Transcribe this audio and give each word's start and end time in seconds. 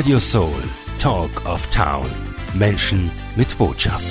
Radio 0.00 0.18
Soul, 0.18 0.62
Talk 0.98 1.44
of 1.44 1.66
Town. 1.66 2.06
Menschen 2.54 3.10
mit 3.36 3.58
Botschaft. 3.58 4.02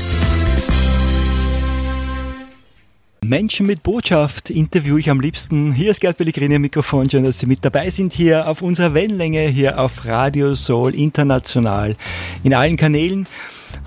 Menschen 3.23 3.65
mit 3.65 3.81
Botschaft 3.81 4.51
interviewe 4.51 4.99
ich 4.99 5.09
am 5.09 5.19
liebsten. 5.19 5.73
Hier 5.73 5.89
ist 5.89 6.01
Gerd 6.01 6.17
Pellegrini 6.17 6.57
am 6.57 6.61
Mikrofon. 6.61 7.09
Schön, 7.09 7.23
dass 7.23 7.39
Sie 7.39 7.47
mit 7.47 7.65
dabei 7.65 7.89
sind 7.89 8.13
hier 8.13 8.47
auf 8.47 8.61
unserer 8.61 8.93
Wellenlänge, 8.93 9.47
hier 9.47 9.79
auf 9.79 10.05
Radio 10.05 10.53
Soul 10.53 10.93
International 10.93 11.95
in 12.43 12.53
allen 12.53 12.77
Kanälen. 12.77 13.25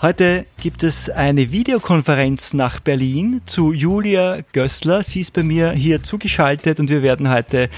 Heute 0.01 0.45
gibt 0.61 0.83
es 0.83 1.09
eine 1.09 1.53
Videokonferenz 1.53 2.53
nach 2.53 2.81
Berlin 2.81 3.43
zu 3.47 3.73
Julia 3.73 4.39
Gößler. 4.53 5.05
Sie 5.05 5.21
ist 5.21 5.35
bei 5.35 5.45
mir 5.45 5.71
hier 5.71 6.03
zugeschaltet 6.03 6.81
und 6.81 6.91
wir 6.91 7.05
werden 7.05 7.31
heute 7.31 7.71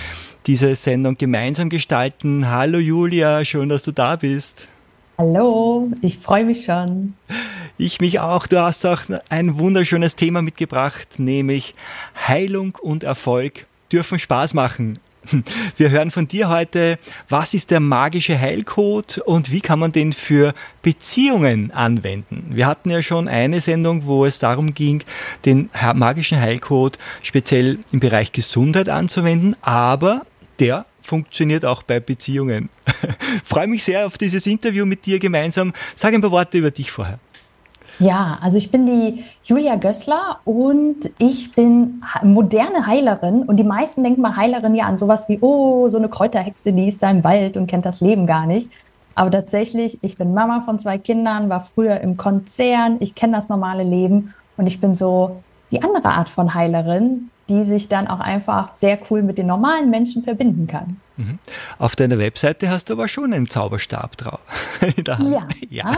diese 0.46 0.76
Sendung 0.76 1.16
gemeinsam 1.16 1.68
gestalten. 1.68 2.50
Hallo 2.50 2.78
Julia, 2.78 3.44
schön, 3.44 3.68
dass 3.68 3.82
du 3.82 3.92
da 3.92 4.16
bist. 4.16 4.68
Hallo, 5.16 5.90
ich 6.02 6.18
freue 6.18 6.44
mich 6.44 6.64
schon. 6.64 7.14
Ich 7.78 8.00
mich 8.00 8.20
auch. 8.20 8.46
Du 8.46 8.60
hast 8.60 8.84
auch 8.84 9.02
ein 9.28 9.58
wunderschönes 9.58 10.16
Thema 10.16 10.42
mitgebracht, 10.42 11.18
nämlich 11.18 11.74
Heilung 12.26 12.76
und 12.82 13.04
Erfolg 13.04 13.66
dürfen 13.92 14.18
Spaß 14.18 14.54
machen. 14.54 14.98
Wir 15.76 15.90
hören 15.90 16.10
von 16.10 16.28
dir 16.28 16.48
heute, 16.48 16.98
was 17.28 17.54
ist 17.54 17.70
der 17.70 17.80
magische 17.80 18.38
Heilcode 18.38 19.18
und 19.18 19.50
wie 19.50 19.60
kann 19.60 19.78
man 19.78 19.92
den 19.92 20.12
für 20.12 20.52
Beziehungen 20.82 21.70
anwenden? 21.70 22.50
Wir 22.50 22.66
hatten 22.66 22.90
ja 22.90 23.00
schon 23.00 23.28
eine 23.28 23.60
Sendung, 23.60 24.06
wo 24.06 24.24
es 24.24 24.38
darum 24.38 24.74
ging, 24.74 25.02
den 25.44 25.70
magischen 25.94 26.40
Heilcode 26.40 26.98
speziell 27.22 27.78
im 27.92 28.00
Bereich 28.00 28.32
Gesundheit 28.32 28.88
anzuwenden, 28.88 29.56
aber 29.62 30.22
der 30.60 30.86
funktioniert 31.02 31.64
auch 31.64 31.82
bei 31.82 32.00
Beziehungen. 32.00 32.70
Freue 33.44 33.66
mich 33.66 33.84
sehr 33.84 34.06
auf 34.06 34.18
dieses 34.18 34.46
Interview 34.46 34.86
mit 34.86 35.06
dir 35.06 35.18
gemeinsam. 35.18 35.72
Sag 35.94 36.14
ein 36.14 36.20
paar 36.20 36.30
Worte 36.30 36.58
über 36.58 36.70
dich 36.70 36.90
vorher. 36.90 37.18
Ja, 38.00 38.38
also 38.40 38.56
ich 38.56 38.70
bin 38.70 38.86
die 38.86 39.24
Julia 39.44 39.76
Gößler 39.76 40.40
und 40.44 41.10
ich 41.18 41.52
bin 41.52 42.02
moderne 42.22 42.86
Heilerin 42.86 43.44
und 43.44 43.56
die 43.56 43.64
meisten 43.64 44.02
denken 44.02 44.20
mal 44.20 44.36
Heilerin 44.36 44.74
ja 44.74 44.86
an 44.86 44.98
sowas 44.98 45.28
wie, 45.28 45.38
oh, 45.40 45.88
so 45.88 45.98
eine 45.98 46.08
Kräuterhexe, 46.08 46.72
die 46.72 46.88
ist 46.88 47.02
da 47.02 47.10
im 47.10 47.22
Wald 47.22 47.56
und 47.56 47.68
kennt 47.68 47.86
das 47.86 48.00
Leben 48.00 48.26
gar 48.26 48.46
nicht. 48.46 48.68
Aber 49.14 49.30
tatsächlich, 49.30 49.98
ich 50.02 50.16
bin 50.16 50.34
Mama 50.34 50.62
von 50.64 50.80
zwei 50.80 50.98
Kindern, 50.98 51.48
war 51.48 51.60
früher 51.60 52.00
im 52.00 52.16
Konzern, 52.16 52.96
ich 52.98 53.14
kenne 53.14 53.36
das 53.36 53.48
normale 53.48 53.84
Leben 53.84 54.34
und 54.56 54.66
ich 54.66 54.80
bin 54.80 54.96
so 54.96 55.40
die 55.70 55.80
andere 55.80 56.08
Art 56.08 56.28
von 56.28 56.52
Heilerin, 56.52 57.30
die 57.48 57.64
sich 57.64 57.88
dann 57.88 58.08
auch 58.08 58.20
einfach 58.20 58.74
sehr 58.74 58.98
cool 59.10 59.22
mit 59.22 59.38
den 59.38 59.46
normalen 59.46 59.90
Menschen 59.90 60.22
verbinden 60.22 60.66
kann. 60.66 61.00
Mhm. 61.16 61.38
Auf 61.78 61.94
deiner 61.94 62.18
Webseite 62.18 62.70
hast 62.70 62.88
du 62.88 62.94
aber 62.94 63.06
schon 63.06 63.32
einen 63.32 63.48
Zauberstab 63.48 64.16
drauf. 64.16 64.40
ja. 65.06 65.46
ja. 65.70 65.96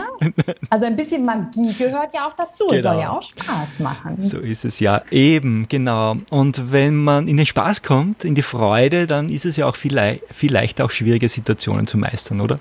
Also 0.69 0.85
ein 0.85 0.95
bisschen 0.95 1.25
Magie 1.25 1.73
gehört 1.73 2.13
ja 2.13 2.27
auch 2.27 2.35
dazu. 2.35 2.67
Genau. 2.67 2.81
Soll 2.81 3.01
ja 3.01 3.09
auch 3.11 3.23
Spaß 3.23 3.79
machen. 3.79 4.21
So 4.21 4.37
ist 4.37 4.63
es 4.63 4.79
ja. 4.79 5.01
Eben, 5.09 5.67
genau. 5.69 6.17
Und 6.29 6.71
wenn 6.71 6.95
man 6.95 7.27
in 7.27 7.37
den 7.37 7.47
Spaß 7.47 7.81
kommt, 7.81 8.25
in 8.25 8.35
die 8.35 8.43
Freude, 8.43 9.07
dann 9.07 9.29
ist 9.29 9.45
es 9.45 9.57
ja 9.57 9.65
auch 9.65 9.75
viel, 9.75 9.99
viel 10.31 10.53
leichter, 10.53 10.85
auch 10.85 10.91
schwierige 10.91 11.29
Situationen 11.29 11.87
zu 11.87 11.97
meistern, 11.97 12.41
oder? 12.41 12.59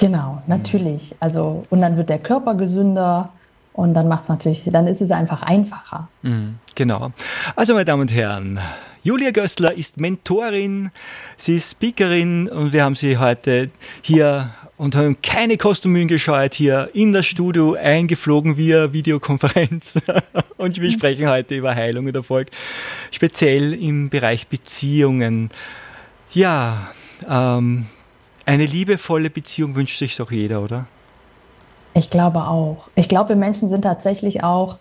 Genau, 0.00 0.42
natürlich. 0.46 1.14
Also, 1.20 1.64
und 1.70 1.80
dann 1.80 1.96
wird 1.96 2.08
der 2.08 2.18
Körper 2.18 2.54
gesünder 2.54 3.32
und 3.80 3.94
dann 3.94 4.08
macht 4.08 4.28
natürlich, 4.28 4.62
dann 4.66 4.86
ist 4.86 5.00
es 5.00 5.10
einfach 5.10 5.42
einfacher. 5.42 6.08
Mhm, 6.22 6.56
genau. 6.74 7.12
Also, 7.56 7.72
meine 7.72 7.86
Damen 7.86 8.02
und 8.02 8.12
Herren, 8.12 8.60
Julia 9.02 9.30
Gößler 9.30 9.72
ist 9.72 9.98
Mentorin, 9.98 10.90
sie 11.38 11.56
ist 11.56 11.70
Speakerin 11.70 12.48
und 12.48 12.74
wir 12.74 12.84
haben 12.84 12.94
sie 12.94 13.16
heute 13.16 13.70
hier 14.02 14.50
und 14.76 14.94
haben 14.94 15.22
keine 15.22 15.56
Kostenmühen 15.56 16.08
gescheut 16.08 16.52
hier 16.52 16.90
in 16.92 17.12
das 17.12 17.24
Studio 17.24 17.74
eingeflogen 17.74 18.58
via 18.58 18.92
Videokonferenz. 18.92 19.94
und 20.58 20.78
wir 20.78 20.92
sprechen 20.92 21.26
heute 21.28 21.56
über 21.56 21.74
Heilung 21.74 22.06
und 22.06 22.14
Erfolg, 22.14 22.48
speziell 23.10 23.72
im 23.72 24.10
Bereich 24.10 24.46
Beziehungen. 24.48 25.48
Ja, 26.34 26.90
ähm, 27.26 27.86
eine 28.44 28.66
liebevolle 28.66 29.30
Beziehung 29.30 29.74
wünscht 29.74 29.98
sich 29.98 30.16
doch 30.16 30.30
jeder, 30.30 30.60
oder? 30.60 30.86
Ich 31.94 32.10
glaube 32.10 32.44
auch. 32.44 32.88
Ich 32.94 33.08
glaube, 33.08 33.30
wir 33.30 33.36
Menschen 33.36 33.68
sind 33.68 33.82
tatsächlich 33.82 34.44
auch 34.44 34.76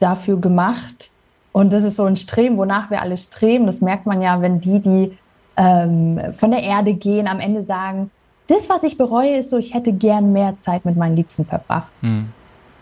dafür 0.00 0.40
gemacht. 0.40 1.10
Und 1.52 1.72
das 1.72 1.84
ist 1.84 1.96
so 1.96 2.04
ein 2.04 2.16
Streben, 2.16 2.56
wonach 2.56 2.90
wir 2.90 3.00
alle 3.00 3.16
streben. 3.16 3.66
Das 3.66 3.80
merkt 3.80 4.06
man 4.06 4.20
ja, 4.22 4.40
wenn 4.40 4.60
die, 4.60 4.80
die 4.80 5.18
ähm, 5.56 6.20
von 6.32 6.50
der 6.50 6.62
Erde 6.62 6.94
gehen, 6.94 7.28
am 7.28 7.40
Ende 7.40 7.62
sagen, 7.62 8.10
das, 8.46 8.68
was 8.68 8.82
ich 8.82 8.98
bereue, 8.98 9.38
ist 9.38 9.50
so, 9.50 9.58
ich 9.58 9.72
hätte 9.72 9.92
gern 9.92 10.32
mehr 10.32 10.58
Zeit 10.58 10.84
mit 10.84 10.96
meinen 10.96 11.16
Liebsten 11.16 11.46
verbracht. 11.46 11.88
Hm. 12.00 12.28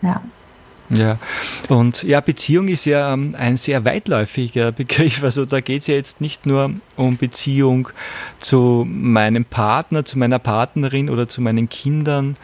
Ja. 0.01 0.21
Ja, 0.89 1.17
und 1.69 2.03
ja, 2.03 2.19
Beziehung 2.19 2.67
ist 2.67 2.85
ja 2.85 3.13
ähm, 3.13 3.35
ein 3.37 3.57
sehr 3.57 3.85
weitläufiger 3.85 4.71
Begriff. 4.71 5.23
Also 5.23 5.45
da 5.45 5.61
geht 5.61 5.81
es 5.81 5.87
ja 5.87 5.95
jetzt 5.95 6.21
nicht 6.21 6.45
nur 6.45 6.71
um 6.97 7.17
Beziehung 7.17 7.89
zu 8.39 8.85
meinem 8.87 9.45
Partner, 9.45 10.03
zu 10.05 10.19
meiner 10.19 10.39
Partnerin 10.39 11.09
oder 11.09 11.27
zu 11.27 11.41
meinen 11.41 11.69
Kindern, 11.69 12.35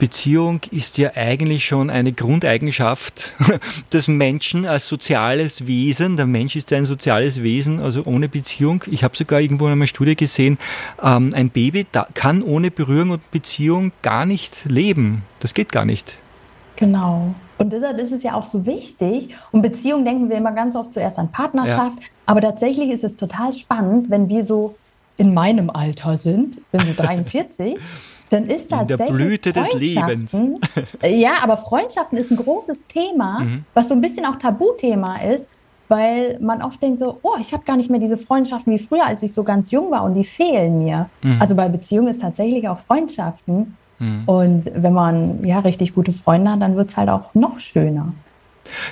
Beziehung 0.00 0.62
ist 0.70 0.98
ja 0.98 1.12
eigentlich 1.14 1.66
schon 1.66 1.90
eine 1.90 2.12
Grundeigenschaft 2.12 3.34
des 3.92 4.08
Menschen 4.08 4.66
als 4.66 4.86
soziales 4.86 5.66
Wesen. 5.66 6.16
Der 6.16 6.26
Mensch 6.26 6.56
ist 6.56 6.70
ja 6.72 6.78
ein 6.78 6.86
soziales 6.86 7.42
Wesen, 7.42 7.80
also 7.80 8.02
ohne 8.06 8.28
Beziehung. 8.28 8.82
Ich 8.90 9.04
habe 9.04 9.16
sogar 9.16 9.40
irgendwo 9.40 9.66
in 9.66 9.72
einer 9.72 9.86
Studie 9.86 10.16
gesehen, 10.16 10.58
ähm, 11.02 11.32
ein 11.36 11.50
Baby 11.50 11.86
kann 12.14 12.42
ohne 12.42 12.70
Berührung 12.70 13.10
und 13.10 13.30
Beziehung 13.30 13.92
gar 14.02 14.26
nicht 14.26 14.64
leben. 14.64 15.22
Das 15.38 15.54
geht 15.54 15.70
gar 15.70 15.84
nicht. 15.84 16.16
Genau. 16.76 17.34
Und 17.58 17.74
deshalb 17.74 17.98
ist 17.98 18.10
es 18.10 18.22
ja 18.22 18.34
auch 18.34 18.44
so 18.44 18.64
wichtig. 18.64 19.36
Und 19.52 19.60
Beziehung 19.60 20.06
denken 20.06 20.30
wir 20.30 20.38
immer 20.38 20.52
ganz 20.52 20.74
oft 20.76 20.94
zuerst 20.94 21.18
an 21.18 21.30
Partnerschaft. 21.30 22.00
Ja. 22.00 22.08
Aber 22.24 22.40
tatsächlich 22.40 22.88
ist 22.88 23.04
es 23.04 23.16
total 23.16 23.52
spannend, 23.52 24.08
wenn 24.08 24.30
wir 24.30 24.44
so 24.44 24.76
in 25.18 25.34
meinem 25.34 25.68
Alter 25.68 26.16
sind, 26.16 26.58
bin 26.72 26.80
so 26.80 26.92
43, 26.96 27.78
dann 28.30 28.44
ist 28.44 28.70
tatsächlich 28.70 29.08
in 29.08 29.16
der 29.16 29.24
Blüte 29.24 29.52
des 29.52 29.72
Lebens. 29.74 30.36
ja, 31.04 31.32
aber 31.42 31.56
Freundschaften 31.56 32.16
ist 32.16 32.30
ein 32.30 32.36
großes 32.36 32.86
Thema, 32.86 33.40
mhm. 33.40 33.64
was 33.74 33.88
so 33.88 33.94
ein 33.94 34.00
bisschen 34.00 34.24
auch 34.24 34.36
Tabuthema 34.36 35.16
ist, 35.22 35.48
weil 35.88 36.38
man 36.40 36.62
oft 36.62 36.80
denkt 36.80 37.00
so, 37.00 37.18
oh, 37.22 37.34
ich 37.40 37.52
habe 37.52 37.64
gar 37.64 37.76
nicht 37.76 37.90
mehr 37.90 37.98
diese 37.98 38.16
Freundschaften 38.16 38.72
wie 38.72 38.78
früher, 38.78 39.04
als 39.04 39.22
ich 39.24 39.32
so 39.32 39.42
ganz 39.42 39.72
jung 39.72 39.90
war 39.90 40.04
und 40.04 40.14
die 40.14 40.24
fehlen 40.24 40.84
mir. 40.84 41.10
Mhm. 41.22 41.40
Also 41.40 41.56
bei 41.56 41.68
Beziehungen 41.68 42.08
ist 42.08 42.22
tatsächlich 42.22 42.68
auch 42.68 42.78
Freundschaften. 42.78 43.76
Mhm. 43.98 44.22
Und 44.26 44.70
wenn 44.74 44.92
man 44.92 45.44
ja 45.44 45.58
richtig 45.58 45.94
gute 45.94 46.12
Freunde 46.12 46.52
hat, 46.52 46.62
dann 46.62 46.76
wird 46.76 46.90
es 46.90 46.96
halt 46.96 47.08
auch 47.08 47.34
noch 47.34 47.58
schöner. 47.58 48.12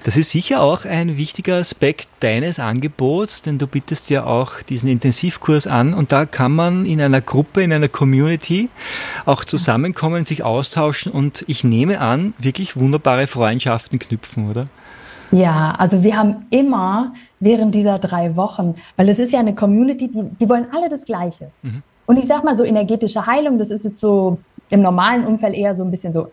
Das 0.04 0.16
ist 0.16 0.30
sicher 0.30 0.62
auch 0.62 0.84
ein 0.84 1.16
wichtiger 1.16 1.56
Aspekt 1.56 2.08
deines 2.20 2.58
Angebots, 2.58 3.42
denn 3.42 3.58
du 3.58 3.66
bietest 3.66 4.10
ja 4.10 4.24
auch 4.24 4.62
diesen 4.62 4.88
Intensivkurs 4.88 5.66
an 5.66 5.94
und 5.94 6.12
da 6.12 6.26
kann 6.26 6.52
man 6.52 6.86
in 6.86 7.00
einer 7.00 7.20
Gruppe, 7.20 7.62
in 7.62 7.72
einer 7.72 7.88
Community 7.88 8.68
auch 9.24 9.44
zusammenkommen, 9.44 10.26
sich 10.26 10.42
austauschen 10.44 11.12
und 11.12 11.44
ich 11.48 11.64
nehme 11.64 12.00
an, 12.00 12.34
wirklich 12.38 12.76
wunderbare 12.76 13.26
Freundschaften 13.26 13.98
knüpfen, 13.98 14.50
oder? 14.50 14.66
Ja, 15.30 15.74
also 15.76 16.02
wir 16.02 16.16
haben 16.16 16.46
immer 16.50 17.12
während 17.38 17.74
dieser 17.74 17.98
drei 17.98 18.34
Wochen, 18.36 18.76
weil 18.96 19.08
es 19.08 19.18
ist 19.18 19.32
ja 19.32 19.40
eine 19.40 19.54
Community, 19.54 20.08
die, 20.08 20.22
die 20.40 20.48
wollen 20.48 20.66
alle 20.74 20.88
das 20.88 21.04
Gleiche. 21.04 21.50
Mhm. 21.62 21.82
Und 22.06 22.16
ich 22.16 22.26
sag 22.26 22.42
mal 22.44 22.56
so 22.56 22.64
energetische 22.64 23.26
Heilung, 23.26 23.58
das 23.58 23.70
ist 23.70 23.84
jetzt 23.84 24.00
so 24.00 24.38
im 24.70 24.80
normalen 24.80 25.26
Umfeld 25.26 25.54
eher 25.54 25.74
so 25.74 25.84
ein 25.84 25.90
bisschen 25.90 26.12
so 26.12 26.30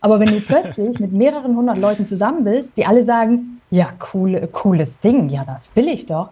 aber 0.00 0.20
wenn 0.20 0.28
du 0.28 0.40
plötzlich 0.40 0.98
mit 0.98 1.12
mehreren 1.12 1.56
hundert 1.56 1.78
Leuten 1.78 2.06
zusammen 2.06 2.44
bist, 2.44 2.76
die 2.76 2.86
alle 2.86 3.04
sagen, 3.04 3.60
ja, 3.70 3.88
cool, 4.12 4.48
cooles 4.52 4.98
Ding, 4.98 5.28
ja, 5.28 5.44
das 5.44 5.70
will 5.74 5.88
ich 5.88 6.06
doch, 6.06 6.30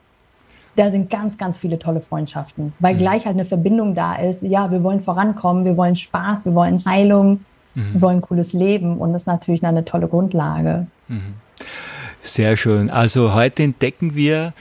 da 0.76 0.90
sind 0.90 1.10
ganz, 1.10 1.36
ganz 1.36 1.58
viele 1.58 1.78
tolle 1.78 2.00
Freundschaften, 2.00 2.72
weil 2.78 2.94
mhm. 2.94 2.98
gleich 2.98 3.24
halt 3.26 3.34
eine 3.34 3.44
Verbindung 3.44 3.94
da 3.94 4.16
ist. 4.16 4.42
Ja, 4.42 4.70
wir 4.70 4.82
wollen 4.82 5.00
vorankommen, 5.00 5.64
wir 5.64 5.76
wollen 5.76 5.96
Spaß, 5.96 6.44
wir 6.44 6.54
wollen 6.54 6.84
Heilung, 6.84 7.40
mhm. 7.74 7.94
wir 7.94 8.00
wollen 8.02 8.20
cooles 8.20 8.52
Leben 8.52 8.98
und 8.98 9.12
das 9.12 9.22
ist 9.22 9.26
natürlich 9.26 9.64
eine 9.64 9.84
tolle 9.84 10.08
Grundlage. 10.08 10.86
Mhm. 11.08 11.34
Sehr 12.22 12.56
schön. 12.56 12.90
Also 12.90 13.34
heute 13.34 13.62
entdecken 13.62 14.14
wir 14.14 14.52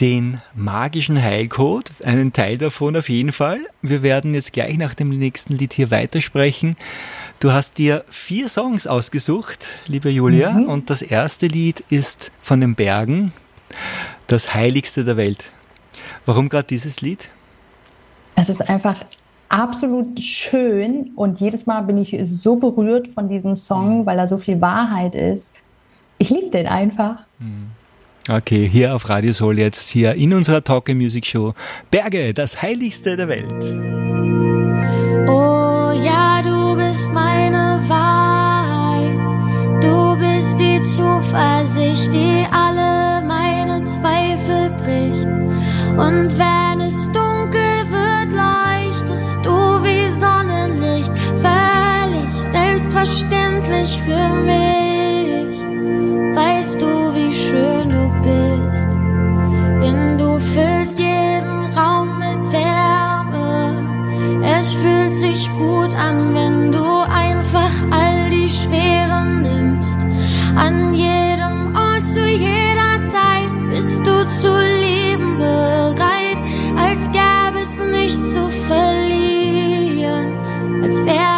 den 0.00 0.40
magischen 0.54 1.22
Heilcode, 1.22 1.90
einen 2.04 2.32
Teil 2.32 2.56
davon 2.56 2.96
auf 2.96 3.08
jeden 3.08 3.32
Fall. 3.32 3.58
Wir 3.82 4.02
werden 4.02 4.34
jetzt 4.34 4.52
gleich 4.52 4.78
nach 4.78 4.94
dem 4.94 5.10
nächsten 5.10 5.54
Lied 5.54 5.72
hier 5.72 5.90
weitersprechen. 5.90 6.76
Du 7.40 7.52
hast 7.52 7.78
dir 7.78 8.04
vier 8.10 8.50
Songs 8.50 8.86
ausgesucht, 8.86 9.68
liebe 9.86 10.10
Julia, 10.10 10.52
mhm. 10.52 10.68
und 10.68 10.90
das 10.90 11.00
erste 11.00 11.46
Lied 11.46 11.82
ist 11.88 12.32
von 12.38 12.60
den 12.60 12.74
Bergen, 12.74 13.32
das 14.26 14.52
heiligste 14.52 15.06
der 15.06 15.16
Welt. 15.16 15.50
Warum 16.26 16.50
gerade 16.50 16.66
dieses 16.66 17.00
Lied? 17.00 17.30
Es 18.36 18.50
ist 18.50 18.68
einfach 18.68 19.06
absolut 19.48 20.20
schön 20.20 21.12
und 21.16 21.40
jedes 21.40 21.64
Mal 21.64 21.80
bin 21.80 21.96
ich 21.96 22.14
so 22.26 22.56
berührt 22.56 23.08
von 23.08 23.30
diesem 23.30 23.56
Song, 23.56 24.00
mhm. 24.00 24.06
weil 24.06 24.18
da 24.18 24.28
so 24.28 24.36
viel 24.36 24.60
Wahrheit 24.60 25.14
ist. 25.14 25.54
Ich 26.18 26.28
liebe 26.28 26.50
den 26.50 26.66
einfach. 26.66 27.20
Mhm. 27.38 27.70
Okay, 28.28 28.68
hier 28.68 28.94
auf 28.94 29.08
Radio 29.08 29.32
Soul 29.32 29.58
jetzt 29.58 29.88
hier 29.88 30.14
in 30.14 30.34
unserer 30.34 30.62
Talk 30.62 30.88
Music 30.88 31.24
Show 31.24 31.54
Berge, 31.90 32.34
das 32.34 32.60
heiligste 32.60 33.16
der 33.16 33.28
Welt. 33.28 34.69
Bist 36.90 37.12
meine 37.12 37.80
Wahrheit. 37.86 39.22
Du 39.80 40.16
bist 40.16 40.58
die 40.58 40.80
Zuversicht, 40.80 42.12
die 42.12 42.44
alle 42.50 43.24
meine 43.24 43.80
Zweifel 43.84 44.70
bricht. 44.70 45.28
Und 45.96 46.36
wenn 46.36 46.80
es 46.80 47.04
dunkel 47.12 47.84
wird, 47.94 48.30
leuchtest 48.34 49.38
du 49.44 49.56
wie 49.84 50.10
Sonnenlicht. 50.10 51.12
Völlig 51.46 52.32
selbstverständlich 52.34 53.96
für 54.04 54.28
mich. 54.50 55.62
Weißt 56.34 56.82
du, 56.82 57.14
wie 57.14 57.32
schön 57.32 57.88
du 57.88 58.10
bist, 58.24 58.88
denn 59.80 60.18
du 60.18 60.40
füllst 60.40 60.98
jeden 60.98 61.66
Raum 61.72 62.18
mit 62.18 62.52
Wärme. 62.52 63.10
Es 64.42 64.74
fühlt 64.74 65.12
sich 65.12 65.48
gut 65.56 65.94
an, 65.94 66.34
wenn 66.34 66.59
Schweren 68.70 69.42
nimmst. 69.42 69.98
An 70.56 70.94
jedem 70.94 71.74
Ort, 71.74 72.04
zu 72.04 72.24
jeder 72.24 73.00
Zeit 73.02 73.50
bist 73.68 73.98
du 74.06 74.26
zu 74.26 74.52
lieben 74.80 75.38
bereit, 75.38 76.38
als 76.76 77.10
gäbe 77.10 77.60
es 77.62 77.78
nichts 77.78 78.34
zu 78.34 78.48
verlieren, 78.48 80.36
als 80.84 81.04
wäre 81.04 81.29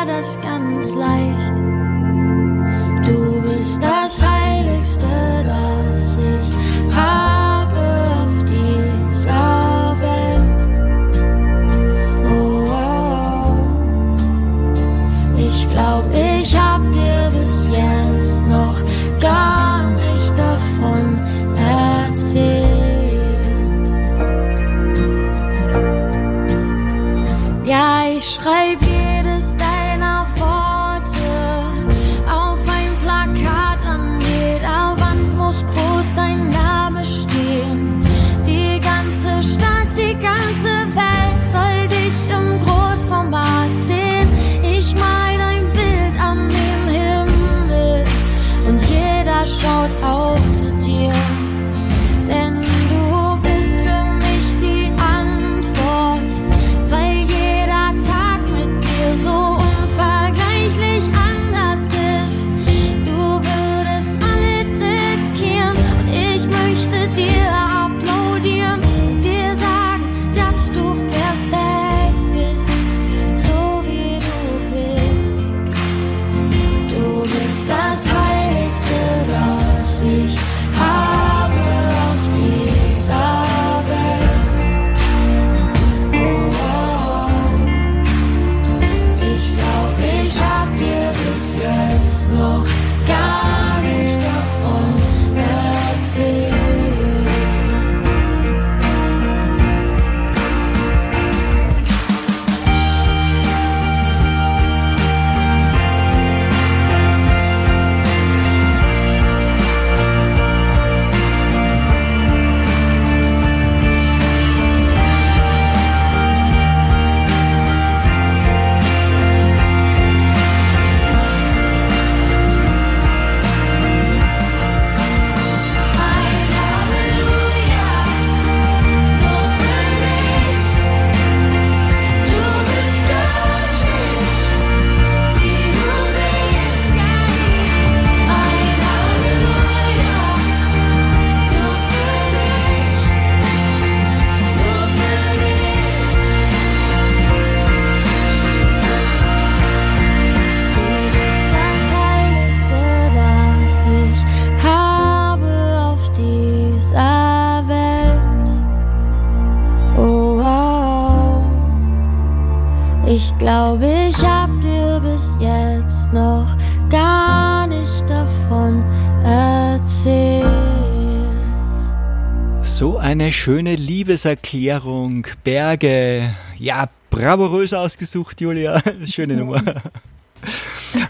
schöne 173.43 173.75
Liebeserklärung. 173.75 175.27
Berge. 175.43 176.33
Ja, 176.59 176.89
bravourös 177.11 177.75
ausgesucht, 177.75 178.41
Julia. 178.41 178.81
Schöne 179.05 179.35
Nummer. 179.35 179.61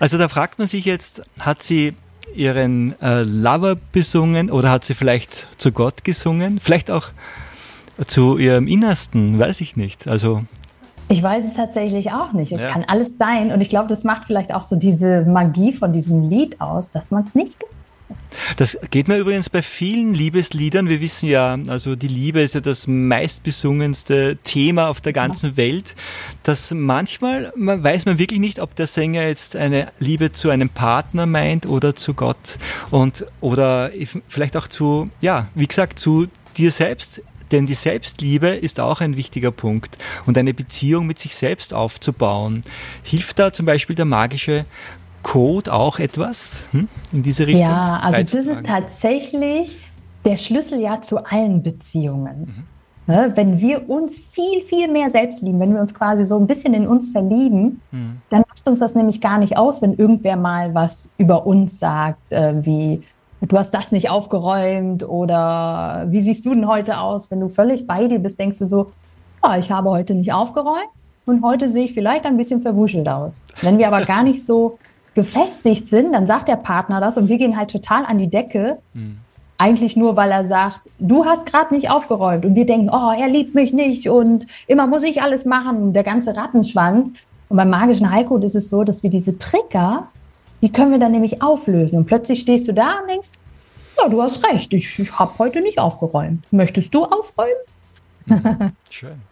Also 0.01 0.17
da 0.17 0.31
fragt 0.31 0.59
man 0.59 0.67
sich 0.67 0.87
jetzt, 0.87 1.23
hat 1.39 1.63
sie 1.63 1.93
ihren 2.35 2.99
äh, 3.03 3.23
Lover 3.25 3.77
besungen 3.93 4.51
oder 4.51 4.71
hat 4.71 4.83
sie 4.87 4.95
vielleicht 4.95 5.47
zu 5.61 5.73
Gott 5.73 6.05
gesungen? 6.05 6.59
Vielleicht 6.59 6.91
auch 6.91 7.11
zu 8.07 8.39
ihrem 8.39 8.67
Innersten, 8.67 9.39
weiß 9.39 9.61
ich 9.61 9.77
nicht. 9.77 10.09
Also 10.09 10.43
Ich 11.09 11.23
weiß 11.23 11.45
es 11.45 11.53
tatsächlich 11.53 12.13
auch 12.13 12.33
nicht. 12.33 12.51
Es 12.53 12.63
Ja. 12.63 12.71
kann 12.71 12.85
alles 12.89 13.19
sein. 13.19 13.53
Und 13.53 13.61
ich 13.61 13.69
glaube, 13.69 13.89
das 13.89 14.05
macht 14.05 14.25
vielleicht 14.25 14.55
auch 14.55 14.63
so 14.63 14.77
diese 14.77 15.27
Magie 15.27 15.75
von 15.75 15.93
diesem 15.93 16.31
Lied 16.31 16.63
aus, 16.63 16.93
dass 16.93 17.11
man 17.11 17.27
es 17.27 17.35
nicht 17.35 17.59
Das 18.57 18.79
geht 18.91 19.09
mir 19.09 19.19
übrigens 19.19 19.51
bei 19.51 19.63
vielen 19.63 20.15
Liebesliedern. 20.15 20.89
Wir 20.89 21.01
wissen 21.01 21.29
ja, 21.29 21.59
also 21.69 21.97
die 21.97 22.09
Liebe 22.09 22.41
ist 22.41 22.55
ja 22.55 22.61
das 22.61 22.87
meistbesungenste 22.87 24.39
Thema 24.45 24.89
auf 24.89 25.01
der 25.01 25.13
ganzen 25.13 25.57
Welt, 25.57 25.95
dass 26.43 26.73
manchmal 26.73 27.53
man 27.57 27.83
weiß 27.83 28.07
man 28.07 28.19
wirklich 28.19 28.41
nicht, 28.41 28.61
ob 28.61 28.75
der 28.77 28.87
Sänger 28.87 29.23
jetzt 29.23 29.57
eine 29.57 29.87
Liebe 29.99 30.33
zu 30.33 30.51
einem 30.51 30.69
Partner 30.69 31.27
meint 31.27 31.67
oder 31.67 31.95
zu 31.95 32.15
Gott 32.15 32.59
und 32.91 33.27
oder 33.41 33.91
vielleicht 34.29 34.57
auch 34.57 34.69
zu, 34.69 35.11
ja, 35.21 35.49
wie 35.55 35.67
gesagt, 35.67 35.99
zu 35.99 36.29
dir 36.57 36.71
selbst. 36.71 37.23
Denn 37.51 37.67
die 37.67 37.75
Selbstliebe 37.75 38.49
ist 38.49 38.81
auch 38.81 39.03
ein 39.03 39.19
wichtiger 39.19 39.51
Punkt 39.51 39.99
und 40.25 40.39
eine 40.39 40.55
Beziehung 40.55 41.07
mit 41.07 41.19
sich 41.19 41.35
selbst 41.35 41.75
aufzubauen. 41.75 42.63
Hilft 43.03 43.39
da 43.39 43.53
zum 43.53 43.67
Beispiel 43.67 43.95
der 43.95 44.07
magische 44.07 44.65
Code 45.23 45.73
auch 45.73 45.99
etwas 45.99 46.67
hm, 46.73 46.89
in 47.13 47.23
diese 47.23 47.47
Richtung? 47.47 47.63
Ja, 47.67 48.01
also 48.03 48.21
das 48.21 48.47
ist 48.47 48.67
tatsächlich 48.67 49.79
der 50.25 50.37
Schlüssel 50.37 50.81
ja 50.81 51.01
zu 51.01 51.25
allen 51.25 51.63
Beziehungen. 51.63 52.41
Mhm. 52.41 52.65
Ne, 53.13 53.33
Wenn 53.35 53.61
wir 53.61 53.91
uns 53.91 54.17
viel, 54.17 54.63
viel 54.63 54.87
mehr 54.87 55.11
selbst 55.11 55.43
lieben, 55.43 55.59
wenn 55.59 55.75
wir 55.75 55.81
uns 55.81 55.93
quasi 55.93 56.25
so 56.25 56.39
ein 56.39 56.47
bisschen 56.47 56.73
in 56.73 56.87
uns 56.87 57.11
verlieben, 57.11 57.81
Mhm. 57.91 58.21
dann 58.31 58.45
macht 58.49 58.69
uns 58.69 58.79
das 58.79 58.95
nämlich 58.95 59.21
gar 59.21 59.39
nicht 59.39 59.57
aus, 59.57 59.83
wenn 59.83 59.95
irgendwer 59.95 60.37
mal 60.37 60.73
was 60.75 61.11
über 61.19 61.45
uns 61.47 61.81
sagt, 61.81 62.31
äh, 62.31 62.55
wie 62.65 63.03
du 63.41 63.59
hast 63.59 63.73
das 63.73 63.91
nicht 63.91 64.09
aufgeräumt 64.09 65.03
oder 65.09 66.07
wie 66.09 66.21
siehst 66.21 66.47
du 66.47 66.55
denn 66.55 66.69
heute 66.69 67.01
aus? 67.01 67.29
Wenn 67.29 67.41
du 67.41 67.49
völlig 67.49 67.89
bei 67.89 68.07
dir 68.07 68.21
bist, 68.21 68.39
denkst 68.39 68.59
du 68.59 68.67
so, 68.67 68.93
oh, 69.43 69.57
ich 69.59 69.73
habe 69.73 69.91
heute 69.91 70.15
nicht 70.15 70.33
aufgeräumt, 70.33 70.89
und 71.25 71.45
heute 71.45 71.71
sehe 71.71 71.85
ich 71.85 71.93
vielleicht 71.93 72.25
ein 72.27 72.37
bisschen 72.37 72.61
verwuschelt 72.61 73.09
aus. 73.09 73.47
Wenn 73.61 73.79
wir 73.79 73.87
aber 73.87 74.05
gar 74.05 74.23
nicht 74.23 74.45
so 74.45 74.79
gefestigt 75.15 75.89
sind, 75.89 76.13
dann 76.13 76.27
sagt 76.27 76.49
der 76.49 76.57
Partner 76.57 77.01
das 77.01 77.17
und 77.17 77.29
wir 77.29 77.39
gehen 77.39 77.57
halt 77.57 77.71
total 77.71 78.05
an 78.05 78.19
die 78.19 78.29
Decke. 78.29 78.79
Mhm. 78.95 79.19
Eigentlich 79.59 79.97
nur, 79.97 80.17
weil 80.17 80.31
er 80.31 80.45
sagt, 80.45 80.81
du 80.99 81.25
hast 81.25 81.47
gerade 81.47 81.73
nicht 81.73 81.89
aufgeräumt. 81.91 82.45
Und 82.45 82.57
wir 82.57 82.67
denken, 82.67 82.91
oh, 82.93 83.13
er 83.17 83.29
liebt 83.29 83.55
mich 83.55 83.73
nicht 83.73 84.09
und 84.09 84.47
immer 84.67 84.89
muss 84.89 85.05
ich 85.05 85.23
alles 85.23 85.45
machen, 85.45 85.93
der 85.93 86.03
ganze 86.03 86.37
Rattenschwanz. 86.37 87.13
Und 87.49 87.57
beim 87.59 87.71
magischen 87.71 88.11
Heilcode 88.11 88.45
ist 88.45 88.57
es 88.57 88.71
so, 88.71 88.83
dass 88.83 89.03
wir 89.03 89.11
diese 89.11 89.39
Trigger, 89.39 90.09
die 90.63 90.73
können 90.73 90.91
wir 90.91 90.99
dann 90.99 91.13
nämlich 91.13 91.43
auflösen. 91.43 91.99
Und 91.99 92.07
plötzlich 92.07 92.41
stehst 92.41 92.67
du 92.67 92.73
da 92.73 93.01
und 93.03 93.11
denkst, 93.11 93.31
ja, 93.99 94.09
du 94.09 94.23
hast 94.23 94.45
recht, 94.45 94.73
ich, 94.73 94.99
ich 94.99 95.19
habe 95.19 95.33
heute 95.39 95.61
nicht 95.61 95.79
aufgeräumt. 95.79 96.45
Möchtest 96.51 96.93
du 96.95 97.05
aufräumen? 97.05 97.53
Schön. 98.91 99.23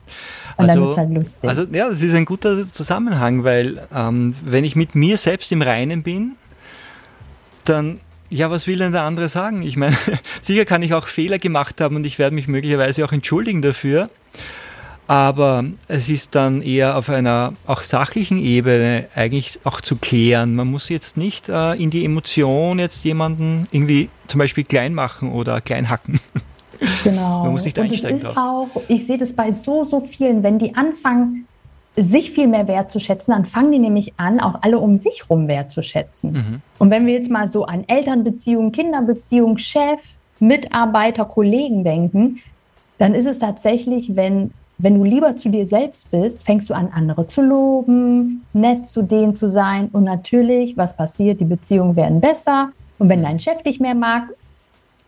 Also, 0.56 0.96
halt 0.96 1.26
also 1.42 1.62
ja, 1.72 1.88
das 1.88 2.02
ist 2.02 2.14
ein 2.14 2.24
guter 2.24 2.70
Zusammenhang, 2.70 3.44
weil 3.44 3.80
ähm, 3.94 4.34
wenn 4.44 4.64
ich 4.64 4.76
mit 4.76 4.94
mir 4.94 5.16
selbst 5.16 5.52
im 5.52 5.62
Reinen 5.62 6.02
bin, 6.02 6.32
dann 7.64 8.00
ja, 8.30 8.48
was 8.48 8.68
will 8.68 8.78
denn 8.78 8.92
der 8.92 9.02
andere 9.02 9.28
sagen? 9.28 9.62
Ich 9.62 9.76
meine, 9.76 9.96
sicher 10.40 10.64
kann 10.64 10.82
ich 10.82 10.94
auch 10.94 11.06
Fehler 11.08 11.38
gemacht 11.38 11.80
haben 11.80 11.96
und 11.96 12.06
ich 12.06 12.18
werde 12.18 12.34
mich 12.34 12.48
möglicherweise 12.48 13.04
auch 13.04 13.12
entschuldigen 13.12 13.60
dafür. 13.60 14.08
Aber 15.08 15.64
es 15.88 16.08
ist 16.08 16.36
dann 16.36 16.62
eher 16.62 16.96
auf 16.96 17.10
einer 17.10 17.54
auch 17.66 17.82
sachlichen 17.82 18.38
Ebene 18.38 19.08
eigentlich 19.16 19.58
auch 19.64 19.80
zu 19.80 19.96
klären. 19.96 20.54
Man 20.54 20.68
muss 20.68 20.88
jetzt 20.88 21.16
nicht 21.16 21.48
äh, 21.48 21.72
in 21.72 21.90
die 21.90 22.04
Emotion 22.04 22.78
jetzt 22.78 23.02
jemanden 23.02 23.66
irgendwie 23.72 24.08
zum 24.28 24.38
Beispiel 24.38 24.62
klein 24.62 24.94
machen 24.94 25.32
oder 25.32 25.60
klein 25.60 25.90
hacken. 25.90 26.20
Genau. 27.04 27.44
Man 27.44 27.52
muss 27.52 27.64
nicht 27.64 27.78
und 27.78 27.92
es 27.92 28.04
ist 28.04 28.26
auch, 28.26 28.68
ich 28.88 29.06
sehe 29.06 29.16
das 29.16 29.32
bei 29.32 29.52
so, 29.52 29.84
so 29.84 30.00
vielen, 30.00 30.42
wenn 30.42 30.58
die 30.58 30.74
anfangen, 30.74 31.46
sich 31.96 32.30
viel 32.30 32.46
mehr 32.46 32.68
wertzuschätzen, 32.68 33.32
dann 33.32 33.44
fangen 33.44 33.72
die 33.72 33.78
nämlich 33.78 34.14
an, 34.16 34.40
auch 34.40 34.62
alle 34.62 34.78
um 34.78 34.96
sich 34.96 35.22
herum 35.22 35.48
wertzuschätzen. 35.48 36.32
Mhm. 36.32 36.62
Und 36.78 36.90
wenn 36.90 37.06
wir 37.06 37.14
jetzt 37.14 37.30
mal 37.30 37.48
so 37.48 37.64
an 37.64 37.84
Elternbeziehungen, 37.86 38.72
Kinderbeziehungen, 38.72 39.58
Chef, 39.58 40.00
Mitarbeiter, 40.38 41.24
Kollegen 41.24 41.84
denken, 41.84 42.40
dann 42.98 43.14
ist 43.14 43.26
es 43.26 43.38
tatsächlich, 43.38 44.14
wenn, 44.16 44.52
wenn 44.78 44.98
du 44.98 45.04
lieber 45.04 45.36
zu 45.36 45.48
dir 45.48 45.66
selbst 45.66 46.10
bist, 46.10 46.44
fängst 46.44 46.70
du 46.70 46.74
an, 46.74 46.90
andere 46.94 47.26
zu 47.26 47.42
loben, 47.42 48.46
nett 48.52 48.88
zu 48.88 49.02
denen 49.02 49.34
zu 49.36 49.50
sein. 49.50 49.88
Und 49.92 50.04
natürlich, 50.04 50.76
was 50.76 50.96
passiert? 50.96 51.40
Die 51.40 51.44
Beziehungen 51.44 51.96
werden 51.96 52.20
besser. 52.20 52.70
Und 52.98 53.08
wenn 53.08 53.22
dein 53.22 53.38
Chef 53.38 53.62
dich 53.62 53.80
mehr 53.80 53.94
mag, 53.94 54.24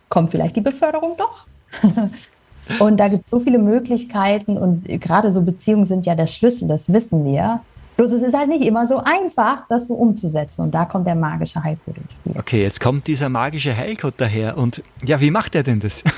kommt 0.08 0.30
vielleicht 0.30 0.56
die 0.56 0.60
Beförderung 0.60 1.14
doch. 1.16 1.46
und 2.78 2.96
da 2.98 3.08
gibt 3.08 3.24
es 3.24 3.30
so 3.30 3.40
viele 3.40 3.58
Möglichkeiten 3.58 4.56
und 4.56 4.84
gerade 5.00 5.32
so 5.32 5.42
Beziehungen 5.42 5.84
sind 5.84 6.06
ja 6.06 6.14
der 6.14 6.26
Schlüssel, 6.26 6.68
das 6.68 6.92
wissen 6.92 7.24
wir. 7.24 7.60
Bloß 7.96 8.12
es 8.12 8.22
ist 8.22 8.34
halt 8.34 8.48
nicht 8.48 8.64
immer 8.64 8.86
so 8.86 8.98
einfach, 8.98 9.66
das 9.68 9.88
so 9.88 9.94
umzusetzen. 9.94 10.62
Und 10.62 10.74
da 10.74 10.86
kommt 10.86 11.06
der 11.06 11.14
magische 11.14 11.62
Heilcode 11.62 11.98
ins 11.98 12.14
Spiel. 12.14 12.32
Okay, 12.38 12.62
jetzt 12.62 12.80
kommt 12.80 13.06
dieser 13.06 13.28
magische 13.28 13.76
Heilcode 13.76 14.14
daher. 14.16 14.56
Und 14.56 14.82
ja, 15.04 15.20
wie 15.20 15.30
macht 15.30 15.54
er 15.54 15.62
denn 15.62 15.80
das? 15.80 16.02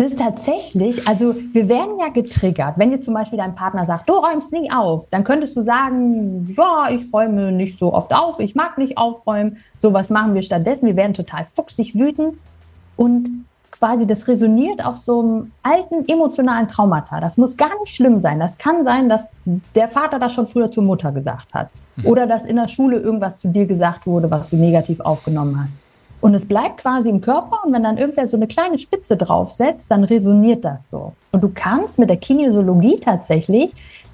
Das 0.00 0.12
ist 0.12 0.18
tatsächlich, 0.18 1.06
also 1.06 1.34
wir 1.52 1.68
werden 1.68 1.98
ja 2.00 2.08
getriggert. 2.08 2.78
Wenn 2.78 2.90
dir 2.90 3.02
zum 3.02 3.12
Beispiel 3.12 3.36
dein 3.36 3.54
Partner 3.54 3.84
sagt, 3.84 4.08
du 4.08 4.14
räumst 4.14 4.50
nie 4.50 4.70
auf, 4.72 5.10
dann 5.10 5.24
könntest 5.24 5.58
du 5.58 5.62
sagen, 5.62 6.54
ja, 6.56 6.88
ich 6.90 7.12
räume 7.12 7.52
nicht 7.52 7.78
so 7.78 7.92
oft 7.92 8.14
auf, 8.14 8.40
ich 8.40 8.54
mag 8.54 8.78
nicht 8.78 8.96
aufräumen. 8.96 9.58
So 9.76 9.92
was 9.92 10.08
machen 10.08 10.32
wir 10.32 10.40
stattdessen. 10.40 10.86
Wir 10.86 10.96
werden 10.96 11.12
total 11.12 11.44
fuchsig 11.44 11.96
wütend. 11.96 12.38
Und 12.96 13.28
quasi, 13.70 14.06
das 14.06 14.26
resoniert 14.28 14.84
auf 14.84 14.98
so 14.98 15.20
einem 15.20 15.52
alten 15.62 16.08
emotionalen 16.08 16.68
Traumata. 16.68 17.20
Das 17.20 17.36
muss 17.36 17.56
gar 17.56 17.78
nicht 17.80 17.94
schlimm 17.94 18.18
sein. 18.20 18.38
Das 18.38 18.58
kann 18.58 18.84
sein, 18.84 19.08
dass 19.08 19.38
der 19.74 19.88
Vater 19.88 20.18
das 20.18 20.32
schon 20.32 20.46
früher 20.46 20.70
zur 20.70 20.84
Mutter 20.84 21.12
gesagt 21.12 21.54
hat. 21.54 21.70
Mhm. 21.96 22.06
Oder 22.06 22.26
dass 22.26 22.44
in 22.44 22.56
der 22.56 22.68
Schule 22.68 22.98
irgendwas 22.98 23.38
zu 23.40 23.48
dir 23.48 23.66
gesagt 23.66 24.06
wurde, 24.06 24.30
was 24.30 24.50
du 24.50 24.56
negativ 24.56 25.00
aufgenommen 25.00 25.60
hast. 25.60 25.76
Und 26.20 26.34
es 26.34 26.46
bleibt 26.46 26.78
quasi 26.78 27.08
im 27.08 27.20
Körper 27.20 27.60
und 27.64 27.72
wenn 27.72 27.82
dann 27.82 27.96
irgendwer 27.96 28.28
so 28.28 28.36
eine 28.36 28.46
kleine 28.46 28.76
Spitze 28.76 29.16
draufsetzt, 29.16 29.90
dann 29.90 30.04
resoniert 30.04 30.64
das 30.64 30.90
so. 30.90 31.14
Und 31.32 31.42
du 31.42 31.50
kannst 31.54 31.98
mit 31.98 32.10
der 32.10 32.18
Kinesiologie 32.18 33.00
tatsächlich 33.00 33.72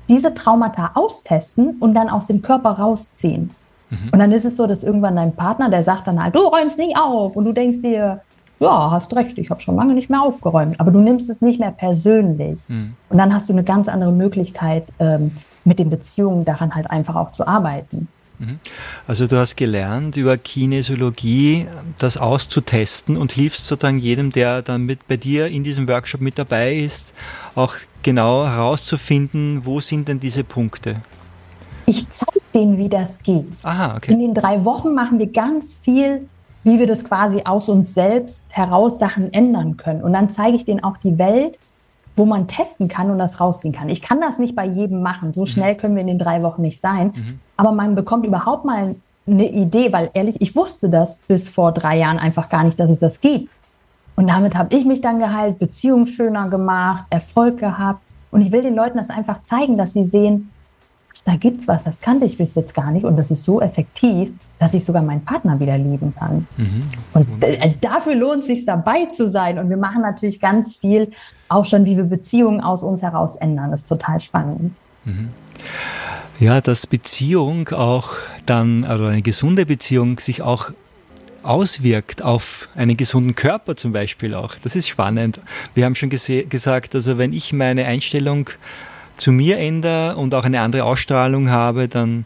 diese 0.08 0.32
Traumata 0.32 0.92
austesten 0.94 1.76
und 1.80 1.94
dann 1.94 2.08
aus 2.08 2.28
dem 2.28 2.42
Körper 2.42 2.70
rausziehen. 2.70 3.50
Mhm. 3.90 4.10
Und 4.12 4.18
dann 4.20 4.30
ist 4.30 4.44
es 4.44 4.56
so, 4.56 4.68
dass 4.68 4.84
irgendwann 4.84 5.16
dein 5.16 5.34
Partner, 5.34 5.68
der 5.68 5.82
sagt 5.82 6.06
dann 6.06 6.22
halt, 6.22 6.34
du 6.34 6.40
räumst 6.40 6.78
nie 6.78 6.94
auf. 6.96 7.34
Und 7.34 7.44
du 7.44 7.52
denkst 7.52 7.82
dir, 7.82 8.20
ja, 8.58 8.90
hast 8.90 9.14
recht, 9.14 9.38
ich 9.38 9.50
habe 9.50 9.60
schon 9.60 9.76
lange 9.76 9.94
nicht 9.94 10.08
mehr 10.08 10.22
aufgeräumt. 10.22 10.80
Aber 10.80 10.90
du 10.90 10.98
nimmst 10.98 11.28
es 11.28 11.42
nicht 11.42 11.60
mehr 11.60 11.72
persönlich. 11.72 12.60
Mhm. 12.68 12.94
Und 13.08 13.18
dann 13.18 13.34
hast 13.34 13.48
du 13.48 13.52
eine 13.52 13.64
ganz 13.64 13.88
andere 13.88 14.12
Möglichkeit, 14.12 14.86
ähm, 14.98 15.32
mit 15.64 15.78
den 15.78 15.90
Beziehungen 15.90 16.44
daran 16.44 16.74
halt 16.74 16.90
einfach 16.90 17.16
auch 17.16 17.32
zu 17.32 17.46
arbeiten. 17.46 18.08
Mhm. 18.38 18.58
Also 19.06 19.26
du 19.26 19.36
hast 19.36 19.56
gelernt 19.56 20.16
über 20.16 20.36
Kinesiologie 20.36 21.66
das 21.98 22.16
auszutesten 22.16 23.16
und 23.16 23.32
hilfst 23.32 23.66
sozusagen 23.66 23.98
jedem, 23.98 24.30
der 24.30 24.62
dann 24.62 24.82
mit 24.82 25.06
bei 25.08 25.16
dir 25.16 25.48
in 25.48 25.64
diesem 25.64 25.88
Workshop 25.88 26.20
mit 26.20 26.38
dabei 26.38 26.74
ist, 26.74 27.12
auch 27.54 27.74
genau 28.02 28.46
herauszufinden, 28.46 29.62
wo 29.64 29.80
sind 29.80 30.08
denn 30.08 30.20
diese 30.20 30.44
Punkte. 30.44 30.96
Ich 31.86 32.08
zeige 32.10 32.40
denen, 32.52 32.78
wie 32.78 32.88
das 32.88 33.22
geht. 33.22 33.46
Aha, 33.62 33.96
okay. 33.96 34.12
In 34.12 34.18
den 34.18 34.34
drei 34.34 34.64
Wochen 34.64 34.94
machen 34.94 35.18
wir 35.18 35.28
ganz 35.28 35.74
viel 35.74 36.28
wie 36.66 36.80
wir 36.80 36.88
das 36.88 37.04
quasi 37.04 37.42
aus 37.44 37.68
uns 37.68 37.94
selbst 37.94 38.56
heraus 38.56 38.98
Sachen 38.98 39.32
ändern 39.32 39.76
können. 39.76 40.02
Und 40.02 40.12
dann 40.12 40.28
zeige 40.28 40.56
ich 40.56 40.64
denen 40.64 40.82
auch 40.82 40.96
die 40.96 41.16
Welt, 41.16 41.60
wo 42.16 42.26
man 42.26 42.48
testen 42.48 42.88
kann 42.88 43.08
und 43.08 43.18
das 43.18 43.40
rausziehen 43.40 43.72
kann. 43.72 43.88
Ich 43.88 44.02
kann 44.02 44.20
das 44.20 44.40
nicht 44.40 44.56
bei 44.56 44.66
jedem 44.66 45.00
machen. 45.00 45.32
So 45.32 45.42
mhm. 45.42 45.46
schnell 45.46 45.76
können 45.76 45.94
wir 45.94 46.00
in 46.00 46.08
den 46.08 46.18
drei 46.18 46.42
Wochen 46.42 46.62
nicht 46.62 46.80
sein. 46.80 47.12
Mhm. 47.14 47.40
Aber 47.56 47.70
man 47.70 47.94
bekommt 47.94 48.26
überhaupt 48.26 48.64
mal 48.64 48.96
eine 49.28 49.48
Idee, 49.48 49.92
weil 49.92 50.10
ehrlich, 50.12 50.40
ich 50.40 50.56
wusste 50.56 50.90
das 50.90 51.18
bis 51.28 51.48
vor 51.48 51.70
drei 51.70 51.98
Jahren 51.98 52.18
einfach 52.18 52.48
gar 52.48 52.64
nicht, 52.64 52.80
dass 52.80 52.90
es 52.90 52.98
das 52.98 53.20
gibt. 53.20 53.48
Und 54.16 54.28
damit 54.28 54.56
habe 54.56 54.74
ich 54.74 54.84
mich 54.84 55.00
dann 55.00 55.20
geheilt, 55.20 55.60
Beziehungen 55.60 56.08
schöner 56.08 56.48
gemacht, 56.48 57.04
Erfolg 57.10 57.58
gehabt. 57.58 58.00
Und 58.32 58.40
ich 58.40 58.50
will 58.50 58.62
den 58.62 58.74
Leuten 58.74 58.98
das 58.98 59.10
einfach 59.10 59.40
zeigen, 59.44 59.78
dass 59.78 59.92
sie 59.92 60.02
sehen, 60.02 60.50
da 61.26 61.34
gibt's 61.34 61.66
was, 61.66 61.82
das 61.82 62.00
kannte 62.00 62.24
ich 62.24 62.38
bis 62.38 62.54
jetzt 62.54 62.72
gar 62.72 62.92
nicht 62.92 63.04
und 63.04 63.16
das 63.16 63.32
ist 63.32 63.42
so 63.42 63.60
effektiv, 63.60 64.30
dass 64.60 64.74
ich 64.74 64.84
sogar 64.84 65.02
meinen 65.02 65.24
Partner 65.24 65.58
wieder 65.58 65.76
lieben 65.76 66.14
kann. 66.16 66.46
Mhm. 66.56 66.80
Und 67.14 67.42
äh, 67.42 67.74
dafür 67.80 68.14
lohnt 68.14 68.38
es 68.38 68.46
sich 68.46 68.64
dabei 68.64 69.06
zu 69.06 69.28
sein. 69.28 69.58
Und 69.58 69.68
wir 69.68 69.76
machen 69.76 70.02
natürlich 70.02 70.38
ganz 70.38 70.76
viel, 70.76 71.10
auch 71.48 71.64
schon, 71.64 71.84
wie 71.84 71.96
wir 71.96 72.04
Beziehungen 72.04 72.60
aus 72.60 72.84
uns 72.84 73.02
heraus 73.02 73.34
ändern. 73.36 73.72
Das 73.72 73.80
ist 73.80 73.88
total 73.88 74.20
spannend. 74.20 74.76
Mhm. 75.04 75.30
Ja, 76.38 76.60
dass 76.60 76.86
Beziehung 76.86 77.70
auch 77.70 78.10
dann, 78.46 78.84
oder 78.84 79.08
eine 79.08 79.22
gesunde 79.22 79.66
Beziehung 79.66 80.20
sich 80.20 80.42
auch 80.42 80.70
auswirkt 81.42 82.22
auf 82.22 82.68
einen 82.76 82.96
gesunden 82.96 83.34
Körper 83.34 83.74
zum 83.74 83.92
Beispiel 83.92 84.32
auch. 84.34 84.54
Das 84.62 84.76
ist 84.76 84.88
spannend. 84.88 85.40
Wir 85.74 85.86
haben 85.86 85.96
schon 85.96 86.08
gesagt, 86.10 86.94
also 86.94 87.18
wenn 87.18 87.32
ich 87.32 87.52
meine 87.52 87.84
Einstellung 87.86 88.50
zu 89.16 89.32
mir 89.32 89.58
ändere 89.58 90.16
und 90.16 90.34
auch 90.34 90.44
eine 90.44 90.60
andere 90.60 90.84
Ausstrahlung 90.84 91.50
habe, 91.50 91.88
dann 91.88 92.24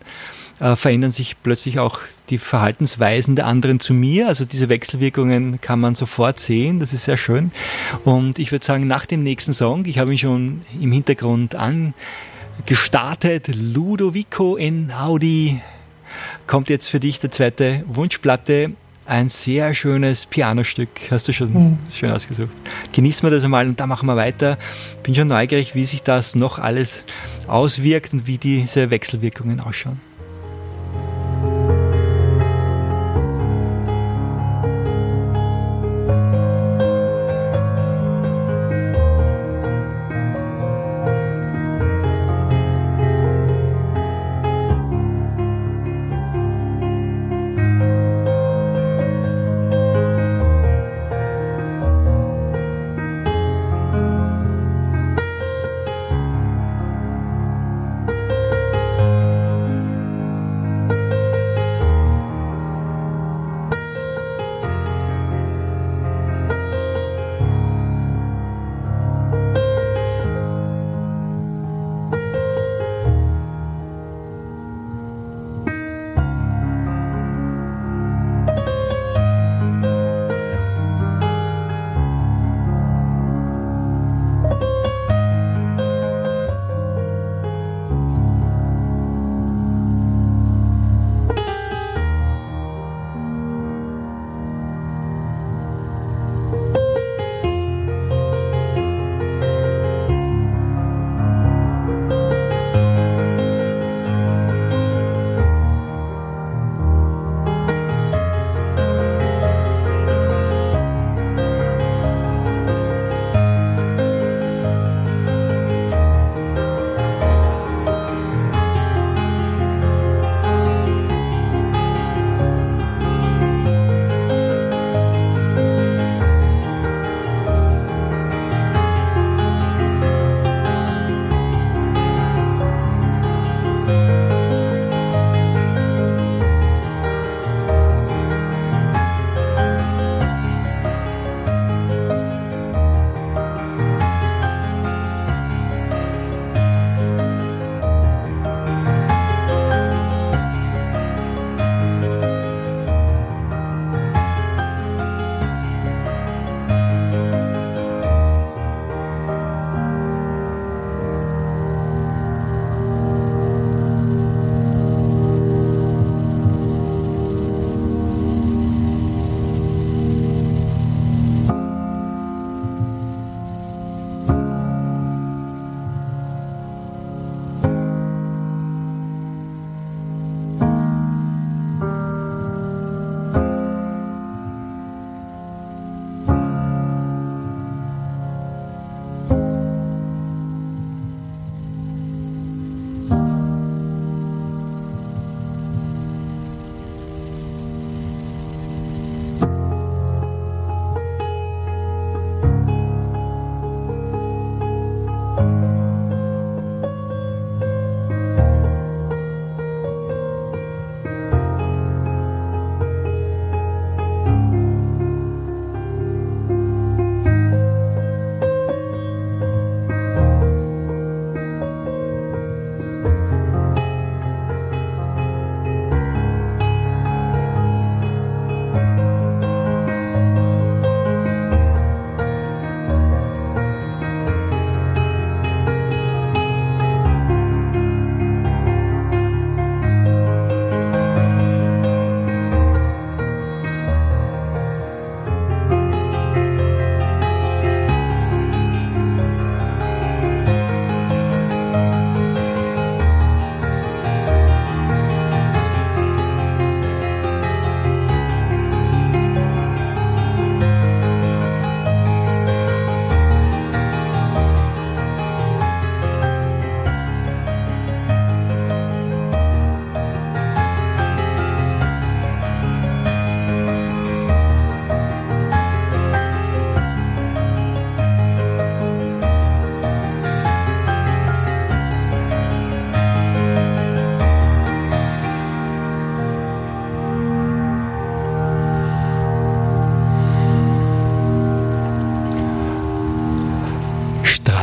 äh, 0.61 0.77
verändern 0.77 1.11
sich 1.11 1.37
plötzlich 1.43 1.79
auch 1.79 2.01
die 2.29 2.39
Verhaltensweisen 2.39 3.35
der 3.35 3.47
anderen 3.47 3.81
zu 3.81 3.95
mir. 3.95 4.29
Also 4.29 4.45
diese 4.45 4.69
Wechselwirkungen 4.69 5.61
kann 5.61 5.81
man 5.81 5.95
sofort 5.95 6.39
sehen. 6.39 6.81
Das 6.81 6.93
ist 6.93 7.05
sehr 7.05 7.17
schön. 7.17 7.51
Und 8.05 8.39
ich 8.39 8.53
würde 8.53 8.65
sagen, 8.65 8.87
nach 8.87 9.07
dem 9.07 9.23
nächsten 9.23 9.53
Song, 9.53 9.85
ich 9.87 9.99
habe 9.99 10.13
ihn 10.13 10.19
schon 10.19 10.61
im 10.81 10.93
Hintergrund 10.93 11.55
angestartet, 11.55 13.49
Ludovico 13.55 14.57
in 14.57 14.93
Audi, 14.93 15.61
kommt 16.47 16.69
jetzt 16.69 16.89
für 16.89 17.01
dich 17.01 17.21
der 17.21 17.31
zweite 17.31 17.85
Wunschplatte 17.87 18.73
ein 19.11 19.29
sehr 19.29 19.75
schönes 19.75 20.25
Pianostück. 20.25 20.89
Hast 21.11 21.27
du 21.27 21.33
schon 21.33 21.53
mhm. 21.53 21.79
schön 21.93 22.11
ausgesucht. 22.11 22.51
Genießen 22.93 23.27
wir 23.27 23.31
das 23.31 23.45
einmal 23.45 23.67
und 23.67 23.81
dann 23.81 23.89
machen 23.89 24.07
wir 24.07 24.17
weiter. 24.17 24.57
Bin 25.03 25.17
schon 25.17 25.27
neugierig, 25.27 25.75
wie 25.75 25.85
sich 25.85 26.03
das 26.03 26.37
noch 26.37 26.61
alles 26.61 27.03
auswirkt 27.49 28.13
und 28.13 28.29
wie 28.29 28.39
diese 28.39 28.91
Wechselwirkungen 28.91 29.59
ausschauen. 29.59 30.10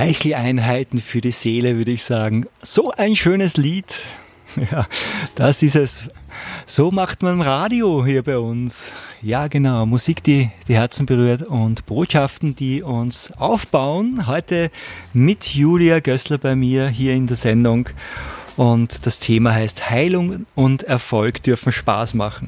Streicheleinheiten 0.08 1.02
für 1.02 1.20
die 1.20 1.34
Seele, 1.34 1.76
würde 1.76 1.92
ich 1.92 2.04
sagen. 2.06 2.46
So 2.62 2.92
ein 2.92 3.16
schönes 3.16 3.58
Lied. 3.58 3.86
Ja, 4.72 4.88
das 5.36 5.62
ist 5.62 5.76
es. 5.76 6.08
So 6.66 6.90
macht 6.90 7.22
man 7.22 7.42
Radio 7.42 8.04
hier 8.04 8.24
bei 8.24 8.40
uns. 8.40 8.92
Ja, 9.22 9.50
genau. 9.50 9.86
Musik, 9.86 10.24
die 10.24 10.50
die 10.68 10.74
Herzen 10.74 11.06
berührt 11.06 11.44
und 11.44 11.86
Botschaften, 11.86 12.56
die 12.56 12.82
uns 12.82 13.32
aufbauen. 13.38 14.26
Heute 14.26 14.72
mit 15.14 15.54
Julia 15.54 16.00
Gößler 16.00 16.40
bei 16.40 16.56
mir 16.56 16.88
hier 16.88 17.14
in 17.14 17.28
der 17.28 17.38
Sendung. 17.38 17.90
Und 18.56 19.06
das 19.06 19.20
Thema 19.20 19.54
heißt 19.54 19.92
Heilung 19.92 20.48
und 20.56 20.82
Erfolg 20.82 21.44
dürfen 21.44 21.72
Spaß 21.72 22.16
machen. 22.16 22.48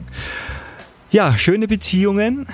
Ja, 1.12 1.38
schöne 1.38 1.68
Beziehungen 1.68 2.48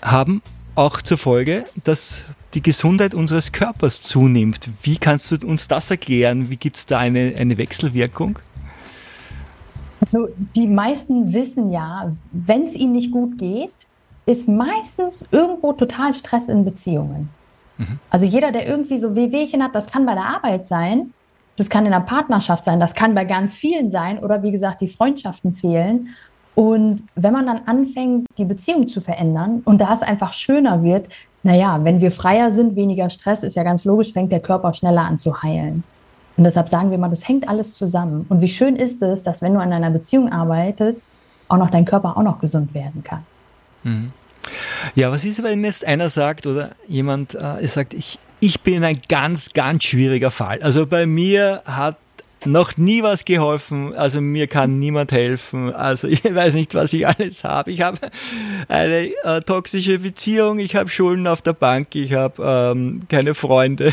haben 0.00 0.40
auch 0.74 1.02
zur 1.02 1.18
Folge, 1.18 1.64
dass 1.84 2.24
die 2.56 2.62
Gesundheit 2.62 3.12
unseres 3.12 3.52
Körpers 3.52 4.00
zunimmt. 4.00 4.70
Wie 4.82 4.96
kannst 4.96 5.30
du 5.30 5.46
uns 5.46 5.68
das 5.68 5.90
erklären? 5.90 6.48
Wie 6.48 6.56
gibt 6.56 6.78
es 6.78 6.86
da 6.86 6.98
eine, 6.98 7.34
eine 7.38 7.58
Wechselwirkung? 7.58 8.38
Also 10.00 10.28
die 10.56 10.66
meisten 10.66 11.34
wissen 11.34 11.70
ja, 11.70 12.12
wenn 12.32 12.64
es 12.64 12.74
ihnen 12.74 12.92
nicht 12.92 13.12
gut 13.12 13.38
geht, 13.38 13.72
ist 14.24 14.48
meistens 14.48 15.26
irgendwo 15.30 15.74
total 15.74 16.14
Stress 16.14 16.48
in 16.48 16.64
Beziehungen. 16.64 17.28
Mhm. 17.76 17.98
Also 18.08 18.24
jeder, 18.24 18.52
der 18.52 18.66
irgendwie 18.66 18.98
so 18.98 19.14
Wehwehchen 19.14 19.62
hat, 19.62 19.74
das 19.74 19.86
kann 19.86 20.06
bei 20.06 20.14
der 20.14 20.24
Arbeit 20.24 20.66
sein, 20.66 21.12
das 21.58 21.68
kann 21.68 21.84
in 21.84 21.92
der 21.92 22.00
Partnerschaft 22.00 22.64
sein, 22.64 22.80
das 22.80 22.94
kann 22.94 23.14
bei 23.14 23.26
ganz 23.26 23.54
vielen 23.54 23.90
sein 23.90 24.18
oder 24.18 24.42
wie 24.42 24.50
gesagt, 24.50 24.80
die 24.80 24.88
Freundschaften 24.88 25.54
fehlen. 25.54 26.08
Und 26.54 27.02
wenn 27.16 27.34
man 27.34 27.46
dann 27.46 27.60
anfängt, 27.66 28.26
die 28.38 28.46
Beziehung 28.46 28.88
zu 28.88 29.02
verändern 29.02 29.60
und 29.66 29.78
da 29.78 29.92
es 29.92 30.00
einfach 30.00 30.32
schöner 30.32 30.82
wird, 30.82 31.08
naja, 31.46 31.78
wenn 31.84 32.00
wir 32.00 32.10
freier 32.10 32.50
sind, 32.50 32.74
weniger 32.74 33.08
Stress, 33.08 33.44
ist 33.44 33.54
ja 33.54 33.62
ganz 33.62 33.84
logisch, 33.84 34.12
fängt 34.12 34.32
der 34.32 34.40
Körper 34.40 34.74
schneller 34.74 35.02
an 35.02 35.18
zu 35.18 35.42
heilen. 35.42 35.84
Und 36.36 36.44
deshalb 36.44 36.68
sagen 36.68 36.90
wir 36.90 36.98
mal, 36.98 37.08
das 37.08 37.26
hängt 37.26 37.48
alles 37.48 37.74
zusammen. 37.74 38.26
Und 38.28 38.40
wie 38.40 38.48
schön 38.48 38.74
ist 38.74 39.00
es, 39.00 39.22
dass 39.22 39.42
wenn 39.42 39.54
du 39.54 39.60
an 39.60 39.72
einer 39.72 39.90
Beziehung 39.90 40.30
arbeitest, 40.30 41.12
auch 41.48 41.56
noch 41.56 41.70
dein 41.70 41.84
Körper 41.84 42.16
auch 42.16 42.22
noch 42.22 42.40
gesund 42.40 42.74
werden 42.74 43.04
kann. 43.04 43.24
Mhm. 43.84 44.12
Ja, 44.96 45.10
was 45.12 45.24
ist, 45.24 45.42
wenn 45.42 45.64
jetzt 45.64 45.86
einer 45.86 46.08
sagt 46.08 46.46
oder 46.46 46.70
jemand 46.88 47.34
äh, 47.34 47.66
sagt, 47.66 47.94
ich, 47.94 48.18
ich 48.40 48.60
bin 48.62 48.82
ein 48.82 49.00
ganz, 49.08 49.52
ganz 49.52 49.84
schwieriger 49.84 50.32
Fall. 50.32 50.60
Also 50.62 50.84
bei 50.86 51.06
mir 51.06 51.62
hat 51.64 51.96
noch 52.46 52.76
nie 52.76 53.02
was 53.02 53.24
geholfen. 53.24 53.94
Also 53.94 54.20
mir 54.20 54.46
kann 54.46 54.78
niemand 54.78 55.12
helfen. 55.12 55.72
Also 55.72 56.08
ich 56.08 56.22
weiß 56.22 56.54
nicht, 56.54 56.74
was 56.74 56.92
ich 56.92 57.06
alles 57.06 57.44
habe. 57.44 57.70
Ich 57.70 57.82
habe 57.82 57.98
eine 58.68 59.10
äh, 59.24 59.40
toxische 59.40 59.98
Beziehung, 59.98 60.58
ich 60.58 60.76
habe 60.76 60.88
Schulden 60.88 61.26
auf 61.26 61.42
der 61.42 61.52
Bank, 61.52 61.94
ich 61.94 62.12
habe 62.14 62.42
ähm, 62.74 63.02
keine 63.08 63.34
Freunde. 63.34 63.92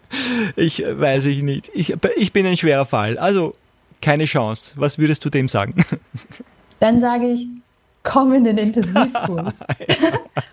ich 0.56 0.82
weiß 0.82 1.26
ich 1.26 1.42
nicht. 1.42 1.70
Ich, 1.74 1.94
ich 2.16 2.32
bin 2.32 2.46
ein 2.46 2.56
schwerer 2.56 2.86
Fall. 2.86 3.18
Also 3.18 3.52
keine 4.00 4.24
Chance. 4.24 4.74
Was 4.76 4.98
würdest 4.98 5.24
du 5.24 5.30
dem 5.30 5.48
sagen? 5.48 5.74
Dann 6.80 7.00
sage 7.00 7.26
ich, 7.26 7.46
komm 8.02 8.34
in 8.34 8.44
den 8.44 8.58
Intensivkurs. 8.58 9.54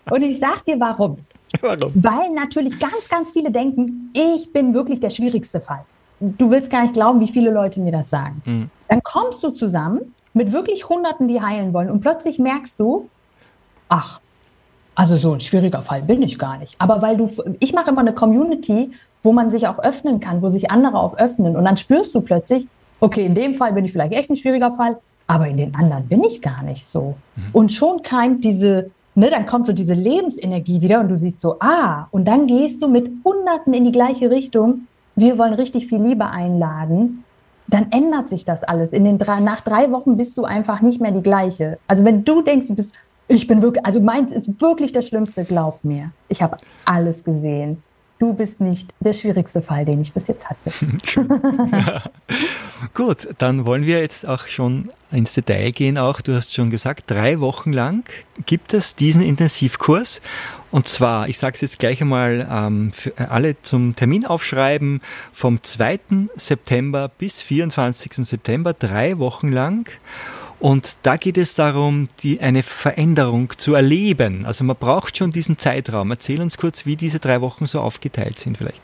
Und 0.10 0.24
ich 0.24 0.40
sag 0.40 0.64
dir 0.64 0.80
warum. 0.80 1.18
Warum? 1.62 1.92
Weil 1.96 2.32
natürlich 2.34 2.80
ganz, 2.80 3.08
ganz 3.10 3.32
viele 3.32 3.52
denken, 3.52 4.10
ich 4.14 4.52
bin 4.52 4.74
wirklich 4.74 5.02
der 5.02 5.10
schwierigste 5.10 5.60
Fall 5.60 5.86
du 6.24 6.50
willst 6.50 6.70
gar 6.70 6.84
nicht 6.84 6.94
glauben, 6.94 7.20
wie 7.20 7.28
viele 7.28 7.52
Leute 7.52 7.80
mir 7.80 7.92
das 7.92 8.10
sagen. 8.10 8.42
Mhm. 8.46 8.70
Dann 8.88 9.04
kommst 9.04 9.44
du 9.44 9.50
zusammen 9.50 10.14
mit 10.34 10.52
wirklich 10.52 10.88
Hunderten, 10.90 11.28
die 11.28 11.42
heilen 11.42 11.74
wollen 11.74 11.90
und 11.90 12.00
plötzlich 12.00 12.40
merkst 12.40 12.80
du, 12.80 13.10
ach, 13.90 14.20
also 14.96 15.16
so 15.16 15.34
ein 15.34 15.40
schwieriger 15.40 15.82
Fall 15.82 16.04
bin 16.04 16.22
ich 16.22 16.38
gar 16.38 16.58
nicht. 16.58 16.76
Aber 16.80 17.02
weil 17.02 17.18
du, 17.18 17.30
ich 17.60 17.74
mache 17.74 17.90
immer 17.90 18.02
eine 18.02 18.14
Community, 18.14 18.92
wo 19.22 19.34
man 19.34 19.50
sich 19.50 19.68
auch 19.68 19.80
öffnen 19.80 20.20
kann, 20.20 20.42
wo 20.42 20.50
sich 20.50 20.72
andere 20.72 20.98
auch 21.00 21.18
öffnen 21.18 21.56
und 21.56 21.66
dann 21.66 21.78
spürst 21.78 22.14
du 22.16 22.22
plötzlich, 22.22 22.68
okay, 23.00 23.26
in 23.26 23.36
dem 23.36 23.56
Fall 23.56 23.74
bin 23.74 23.86
ich 23.86 23.92
vielleicht 23.92 24.14
echt 24.14 24.30
ein 24.30 24.36
schwieriger 24.36 24.72
Fall, 24.72 24.98
aber 25.28 25.48
in 25.48 25.58
den 25.58 25.76
anderen 25.76 26.08
bin 26.08 26.24
ich 26.24 26.42
gar 26.42 26.64
nicht 26.64 26.86
so. 26.86 27.16
Mhm. 27.36 27.44
Und 27.54 27.72
schon 27.72 28.02
keimt 28.02 28.44
diese, 28.44 28.92
ne, 29.16 29.30
dann 29.30 29.46
kommt 29.46 29.68
so 29.68 29.74
diese 29.74 29.94
Lebensenergie 29.94 30.82
wieder 30.82 31.00
und 31.00 31.10
du 31.10 31.18
siehst 31.18 31.42
so, 31.42 31.58
ah, 31.60 32.08
und 32.12 32.26
dann 32.26 32.48
gehst 32.48 32.82
du 32.84 32.88
mit 32.88 33.10
Hunderten 33.26 33.74
in 33.74 33.86
die 33.86 33.92
gleiche 33.92 34.30
Richtung 34.30 34.88
wir 35.16 35.38
wollen 35.38 35.54
richtig 35.54 35.88
viel 35.88 36.02
Liebe 36.02 36.28
einladen, 36.28 37.24
dann 37.68 37.92
ändert 37.92 38.30
sich 38.30 38.46
das 38.46 38.64
alles. 38.64 38.94
In 38.94 39.06
den 39.06 39.20
drei, 39.20 39.40
nach 39.40 39.62
drei 39.62 39.92
Wochen 39.92 40.18
bist 40.18 40.38
du 40.38 40.46
einfach 40.46 40.82
nicht 40.82 41.02
mehr 41.02 41.12
die 41.12 41.24
gleiche. 41.24 41.80
Also 41.88 42.04
wenn 42.04 42.24
du 42.24 42.42
denkst, 42.42 42.68
du 42.68 42.76
bist, 42.76 42.94
ich 43.28 43.48
bin 43.48 43.62
wirklich, 43.62 43.86
also 43.86 44.00
meins 44.00 44.32
ist 44.32 44.62
wirklich 44.62 44.92
das 44.92 45.08
Schlimmste, 45.08 45.46
glaub 45.46 45.84
mir. 45.84 46.12
Ich 46.28 46.42
habe 46.42 46.58
alles 46.86 47.24
gesehen. 47.24 47.82
Du 48.20 48.34
bist 48.34 48.62
nicht 48.62 48.94
der 49.00 49.14
schwierigste 49.14 49.62
Fall, 49.62 49.86
den 49.86 50.00
ich 50.02 50.14
bis 50.14 50.28
jetzt 50.28 50.50
hatte. 50.50 50.72
ja. 51.72 52.04
Gut, 52.94 53.28
dann 53.38 53.66
wollen 53.66 53.86
wir 53.86 54.00
jetzt 54.00 54.28
auch 54.28 54.48
schon 54.48 54.90
ins 55.12 55.34
Detail 55.34 55.72
gehen. 55.72 55.98
Auch 55.98 56.22
du 56.22 56.36
hast 56.36 56.54
schon 56.54 56.70
gesagt, 56.70 57.10
drei 57.10 57.40
Wochen 57.40 57.74
lang 57.74 58.04
gibt 58.46 58.74
es 58.74 58.96
diesen 58.96 59.22
Intensivkurs 59.22 60.22
und 60.74 60.88
zwar, 60.88 61.30
ich 61.30 61.38
sage 61.38 61.54
es 61.54 61.62
jetzt 61.62 61.78
gleich 61.78 62.02
einmal 62.02 62.48
ähm, 62.50 62.92
für 62.94 63.14
alle 63.30 63.62
zum 63.62 63.96
Termin 63.96 64.26
aufschreiben, 64.26 65.02
vom 65.32 65.62
2. 65.62 66.00
September 66.36 67.12
bis 67.16 67.44
24. 67.44 68.26
September, 68.26 68.74
drei 68.74 69.20
Wochen 69.20 69.52
lang. 69.52 69.88
Und 70.60 70.96
da 71.04 71.18
geht 71.18 71.38
es 71.38 71.54
darum, 71.54 72.08
die, 72.24 72.42
eine 72.42 72.64
Veränderung 72.64 73.54
zu 73.56 73.76
erleben. 73.76 74.48
Also 74.48 74.64
man 74.64 74.76
braucht 74.76 75.16
schon 75.16 75.30
diesen 75.30 75.60
Zeitraum. 75.60 76.10
Erzähl 76.10 76.42
uns 76.42 76.58
kurz, 76.58 76.88
wie 76.88 76.96
diese 76.96 77.20
drei 77.20 77.40
Wochen 77.42 77.68
so 77.68 77.80
aufgeteilt 77.80 78.40
sind 78.40 78.58
vielleicht. 78.58 78.82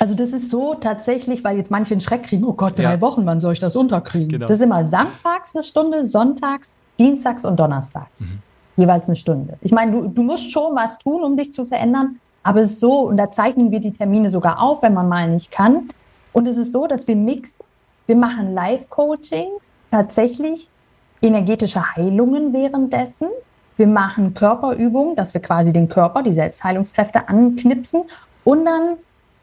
Also 0.00 0.16
das 0.16 0.32
ist 0.32 0.50
so 0.50 0.74
tatsächlich, 0.74 1.44
weil 1.44 1.56
jetzt 1.56 1.70
manche 1.70 1.94
einen 1.94 2.00
Schreck 2.00 2.24
kriegen, 2.24 2.42
oh 2.42 2.54
Gott, 2.54 2.76
drei 2.76 2.94
ja. 2.94 3.00
Wochen, 3.00 3.26
wann 3.26 3.40
soll 3.40 3.52
ich 3.52 3.60
das 3.60 3.76
unterkriegen? 3.76 4.30
Genau. 4.30 4.46
Das 4.48 4.58
ist 4.58 4.64
immer 4.64 4.84
samstags 4.84 5.54
eine 5.54 5.62
Stunde, 5.62 6.04
sonntags, 6.04 6.74
dienstags 6.98 7.44
und 7.44 7.60
donnerstags. 7.60 8.22
Mhm 8.22 8.42
jeweils 8.78 9.08
eine 9.08 9.16
Stunde. 9.16 9.58
Ich 9.60 9.72
meine, 9.72 9.92
du, 9.92 10.08
du 10.08 10.22
musst 10.22 10.50
schon 10.50 10.74
was 10.74 10.98
tun, 10.98 11.22
um 11.22 11.36
dich 11.36 11.52
zu 11.52 11.64
verändern, 11.64 12.18
aber 12.42 12.60
es 12.60 12.70
ist 12.70 12.80
so, 12.80 13.00
und 13.00 13.16
da 13.16 13.30
zeichnen 13.30 13.70
wir 13.70 13.80
die 13.80 13.92
Termine 13.92 14.30
sogar 14.30 14.62
auf, 14.62 14.82
wenn 14.82 14.94
man 14.94 15.08
mal 15.08 15.28
nicht 15.28 15.50
kann. 15.50 15.88
Und 16.32 16.46
es 16.46 16.56
ist 16.56 16.72
so, 16.72 16.86
dass 16.86 17.06
wir 17.06 17.16
mixen. 17.16 17.64
Wir 18.06 18.16
machen 18.16 18.54
Live-Coachings, 18.54 19.76
tatsächlich 19.90 20.68
energetische 21.20 21.94
Heilungen 21.94 22.52
währenddessen. 22.52 23.28
Wir 23.76 23.86
machen 23.86 24.34
Körperübungen, 24.34 25.14
dass 25.14 25.34
wir 25.34 25.42
quasi 25.42 25.72
den 25.72 25.88
Körper, 25.88 26.22
die 26.22 26.32
Selbstheilungskräfte 26.32 27.28
anknipsen. 27.28 28.04
Und 28.44 28.64
dann 28.64 28.96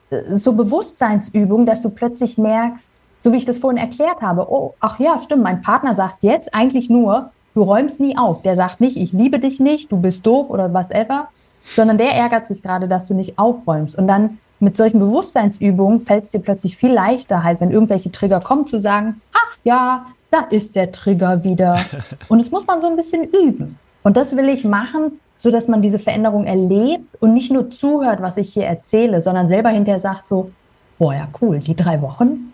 äh, 0.10 0.36
so 0.36 0.54
Bewusstseinsübungen, 0.54 1.66
dass 1.66 1.82
du 1.82 1.90
plötzlich 1.90 2.38
merkst, 2.38 2.92
so 3.24 3.32
wie 3.32 3.38
ich 3.38 3.46
das 3.46 3.58
vorhin 3.58 3.78
erklärt 3.78 4.22
habe, 4.22 4.52
oh, 4.52 4.74
ach 4.80 5.00
ja, 5.00 5.20
stimmt, 5.22 5.44
mein 5.44 5.62
Partner 5.62 5.96
sagt 5.96 6.24
jetzt 6.24 6.54
eigentlich 6.54 6.90
nur, 6.90 7.32
Du 7.56 7.64
räumst 7.64 8.00
nie 8.00 8.18
auf. 8.18 8.42
Der 8.42 8.56
sagt 8.56 8.82
nicht, 8.82 8.98
ich 8.98 9.14
liebe 9.14 9.40
dich 9.40 9.60
nicht, 9.60 9.92
du 9.92 9.98
bist 9.98 10.26
doof 10.26 10.50
oder 10.50 10.74
was 10.74 10.92
ever, 10.92 11.30
sondern 11.76 11.98
der 11.98 12.14
ärgert 12.14 12.46
sich 12.46 12.62
gerade, 12.62 12.88
dass 12.88 13.08
du 13.08 13.14
nicht 13.14 13.40
aufräumst. 13.40 13.96
Und 13.96 14.08
dann 14.08 14.38
mit 14.60 14.78
solchen 14.78 15.00
Bewusstseinsübungen 15.00 16.02
fällt 16.02 16.26
es 16.26 16.32
dir 16.32 16.40
plötzlich 16.40 16.78
viel 16.78 16.92
leichter, 16.92 17.44
halt, 17.44 17.62
wenn 17.62 17.72
irgendwelche 17.72 18.12
Trigger 18.12 18.42
kommen, 18.42 18.68
zu 18.68 18.80
sagen, 18.80 19.22
ach 19.34 19.58
ja, 19.64 20.06
da 20.32 20.42
ist 20.50 20.76
der 20.76 20.92
Trigger 20.92 21.44
wieder. 21.44 21.80
Und 22.28 22.40
das 22.40 22.52
muss 22.52 22.68
man 22.68 22.82
so 22.82 22.88
ein 22.88 22.98
bisschen 22.98 23.24
üben. 23.24 23.80
Und 24.04 24.18
das 24.18 24.36
will 24.36 24.50
ich 24.50 24.66
machen, 24.66 25.20
so 25.36 25.50
dass 25.50 25.68
man 25.68 25.82
diese 25.82 26.00
Veränderung 26.00 26.46
erlebt 26.46 27.04
und 27.20 27.34
nicht 27.34 27.52
nur 27.52 27.70
zuhört, 27.72 28.22
was 28.22 28.38
ich 28.38 28.54
hier 28.54 28.66
erzähle, 28.66 29.22
sondern 29.22 29.50
selber 29.50 29.70
hinterher 29.70 30.00
sagt 30.00 30.28
so, 30.28 30.52
boah, 30.98 31.14
ja, 31.14 31.28
cool, 31.42 31.60
die 31.60 31.76
drei 31.76 32.02
Wochen, 32.02 32.54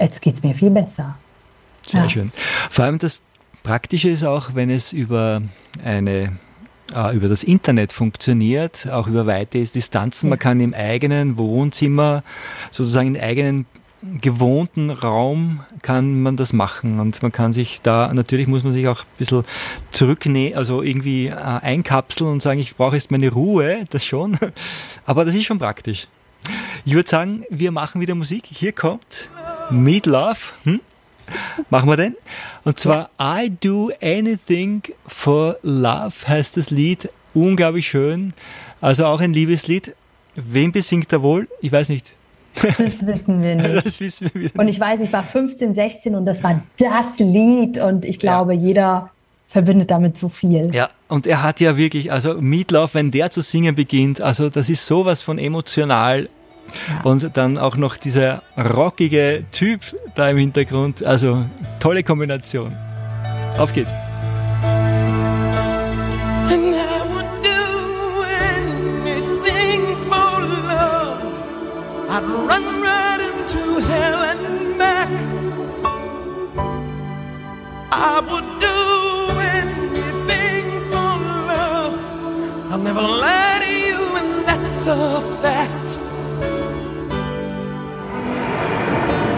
jetzt 0.00 0.22
geht 0.22 0.36
es 0.36 0.42
mir 0.42 0.54
viel 0.54 0.70
besser. 0.70 1.14
Sehr 1.86 2.02
ja. 2.02 2.08
schön. 2.08 2.32
Vor 2.70 2.86
allem 2.86 2.98
das 2.98 3.22
Praktische 3.62 4.08
ist 4.08 4.24
auch, 4.24 4.54
wenn 4.54 4.70
es 4.70 4.92
über 4.92 5.42
eine 5.84 6.38
äh, 6.94 7.14
über 7.14 7.28
das 7.28 7.44
Internet 7.44 7.92
funktioniert, 7.92 8.88
auch 8.90 9.06
über 9.06 9.26
weite 9.26 9.62
Distanzen. 9.64 10.30
Man 10.30 10.38
kann 10.38 10.60
im 10.60 10.74
eigenen 10.74 11.36
Wohnzimmer, 11.36 12.22
sozusagen 12.70 13.14
im 13.14 13.22
eigenen 13.22 13.66
gewohnten 14.20 14.90
Raum 14.90 15.60
kann 15.82 16.22
man 16.22 16.36
das 16.36 16.52
machen 16.52 17.00
und 17.00 17.20
man 17.20 17.32
kann 17.32 17.52
sich 17.52 17.82
da, 17.82 18.12
natürlich 18.14 18.46
muss 18.46 18.62
man 18.62 18.72
sich 18.72 18.86
auch 18.86 19.00
ein 19.00 19.18
bisschen 19.18 19.42
zurücknehmen, 19.90 20.56
also 20.56 20.82
irgendwie 20.82 21.26
äh, 21.26 21.34
einkapseln 21.34 22.30
und 22.30 22.40
sagen, 22.40 22.60
ich 22.60 22.76
brauche 22.76 22.94
jetzt 22.94 23.10
meine 23.10 23.32
Ruhe, 23.32 23.84
das 23.90 24.04
schon, 24.04 24.38
aber 25.06 25.24
das 25.24 25.34
ist 25.34 25.44
schon 25.44 25.58
praktisch. 25.58 26.06
Ich 26.84 26.94
würde 26.94 27.08
sagen, 27.08 27.42
wir 27.50 27.72
machen 27.72 28.00
wieder 28.00 28.14
Musik. 28.14 28.44
Hier 28.46 28.72
kommt 28.72 29.30
Meet 29.70 30.06
Love. 30.06 30.38
Hm? 30.62 30.80
Machen 31.70 31.88
wir 31.88 31.96
den? 31.96 32.16
Und 32.64 32.78
zwar 32.78 33.10
ja. 33.18 33.42
I 33.42 33.50
Do 33.50 33.90
Anything 34.02 34.82
for 35.06 35.56
Love 35.62 36.12
heißt 36.26 36.56
das 36.56 36.70
Lied. 36.70 37.10
Unglaublich 37.34 37.88
schön. 37.88 38.32
Also 38.80 39.06
auch 39.06 39.20
ein 39.20 39.32
Liebeslied. 39.32 39.94
Wem 40.34 40.72
besingt 40.72 41.12
er 41.12 41.22
wohl? 41.22 41.48
Ich 41.60 41.72
weiß 41.72 41.88
nicht. 41.88 42.12
Das 42.78 43.06
wissen 43.06 43.42
wir 43.42 43.54
nicht. 43.54 43.86
Das 43.86 44.00
wissen 44.00 44.30
wir 44.32 44.42
nicht. 44.42 44.58
Und 44.58 44.68
ich 44.68 44.80
weiß, 44.80 45.00
ich 45.00 45.12
war 45.12 45.22
15, 45.22 45.74
16 45.74 46.14
und 46.14 46.26
das 46.26 46.42
war 46.42 46.60
das 46.78 47.18
Lied 47.18 47.78
und 47.78 48.04
ich 48.04 48.18
glaube, 48.18 48.54
ja. 48.54 48.60
jeder 48.60 49.10
verbindet 49.48 49.90
damit 49.90 50.16
so 50.16 50.28
viel. 50.28 50.74
Ja, 50.74 50.90
und 51.08 51.26
er 51.26 51.42
hat 51.42 51.60
ja 51.60 51.76
wirklich, 51.76 52.12
also 52.12 52.40
Meatloaf, 52.40 52.94
wenn 52.94 53.10
der 53.10 53.30
zu 53.30 53.40
singen 53.40 53.74
beginnt, 53.74 54.20
also 54.20 54.50
das 54.50 54.68
ist 54.68 54.86
sowas 54.86 55.22
von 55.22 55.38
emotional 55.38 56.28
und 57.04 57.36
dann 57.36 57.58
auch 57.58 57.76
noch 57.76 57.96
dieser 57.96 58.42
rockige 58.56 59.44
Typ 59.52 59.80
da 60.14 60.28
im 60.30 60.38
Hintergrund. 60.38 61.04
Also 61.04 61.44
tolle 61.80 62.02
Kombination. 62.02 62.74
Auf 63.58 63.72
geht's. 63.74 63.94
I 77.90 78.20
would 78.20 78.48
do 78.60 78.78
anything 79.56 80.64
for 80.90 81.16
love. 81.48 81.98
I'll 82.70 82.78
never 82.78 83.02
lie 83.02 83.58
to 83.64 83.70
you, 83.86 84.16
and 84.16 84.46
that's 84.46 84.86
a 84.86 85.20
fact. 85.42 85.87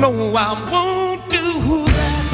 No, 0.00 0.10
I 0.36 0.52
won't 0.70 1.22
do 1.30 1.86
that. 1.86 2.24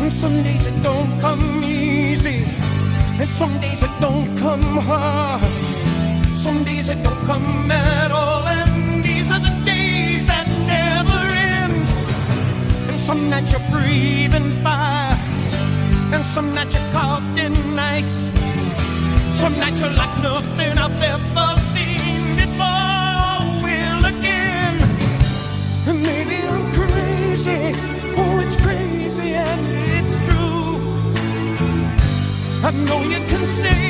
And 0.00 0.12
some 0.12 0.42
days 0.42 0.66
it 0.66 0.82
don't 0.82 1.20
come 1.20 1.62
easy, 1.62 2.44
and 3.20 3.30
some 3.30 3.56
days 3.60 3.84
it 3.84 3.90
don't 4.00 4.36
come 4.38 4.78
hard. 4.78 5.42
Some 6.36 6.64
days 6.64 6.88
it 6.88 7.00
don't 7.04 7.24
come 7.26 7.70
at 7.70 8.10
all, 8.10 8.44
and 8.48 9.04
these 9.04 9.30
are 9.30 9.38
the 9.38 9.54
days 9.64 10.26
that 10.26 10.48
never 10.66 11.20
end. 11.54 11.88
And 12.90 12.98
some 12.98 13.30
nights 13.30 13.52
you're 13.52 13.60
breathing 13.70 14.50
fire 14.64 14.99
and 16.12 16.26
some 16.26 16.54
nights 16.54 16.74
you're 16.76 16.92
cold 16.92 17.22
and 17.38 17.56
nice. 17.74 18.30
Some 19.28 19.58
nights 19.58 19.80
you're 19.80 19.90
like 19.90 20.14
nothing 20.22 20.78
I've 20.78 21.02
ever 21.02 21.48
seen 21.72 22.36
before. 22.36 23.38
Will 23.62 24.04
again, 24.14 24.76
and 25.88 26.02
maybe 26.02 26.36
I'm 26.52 26.72
crazy. 26.72 27.72
Oh, 28.16 28.40
it's 28.44 28.56
crazy 28.56 29.34
and 29.34 29.60
it's 29.98 30.18
true. 30.26 30.76
I 32.66 32.70
know 32.86 33.00
you 33.02 33.20
can 33.26 33.46
say. 33.46 33.89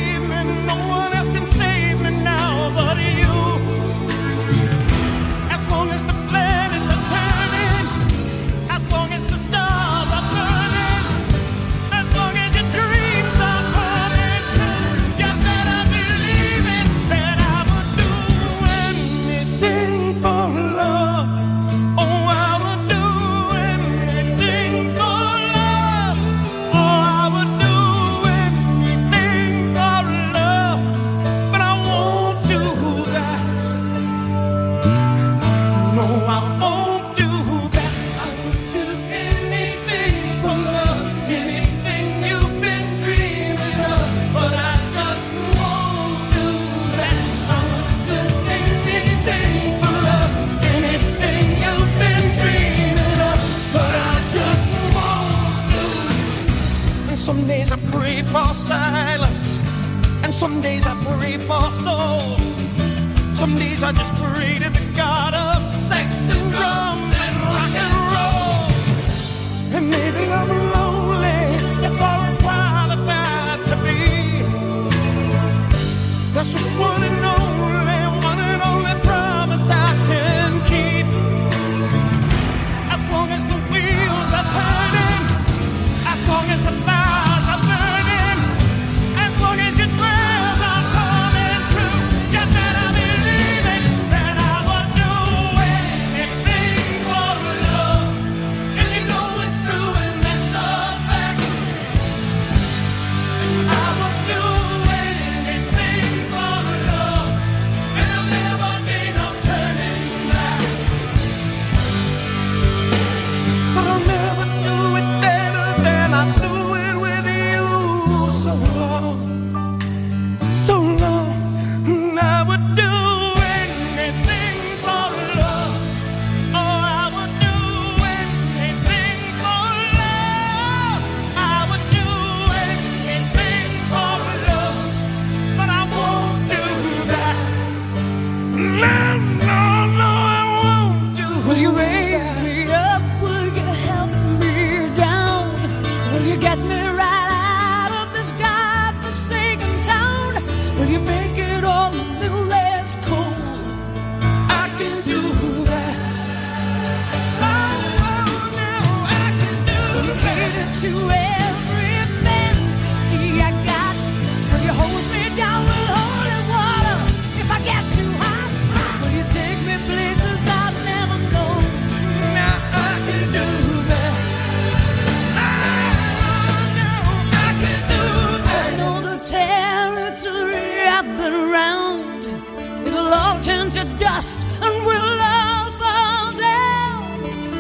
lost 184.21 184.39
and 184.61 184.77
we'll 184.87 185.21
all 185.37 185.71
fall 185.81 186.33
down. 186.37 187.03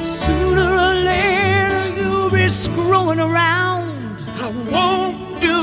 Sooner 0.04 0.68
or 0.86 0.94
later, 1.10 1.88
you'll 1.98 2.30
be 2.30 2.50
screwing 2.50 3.20
around. 3.20 4.18
I 4.44 4.48
won't 4.74 5.40
do 5.40 5.56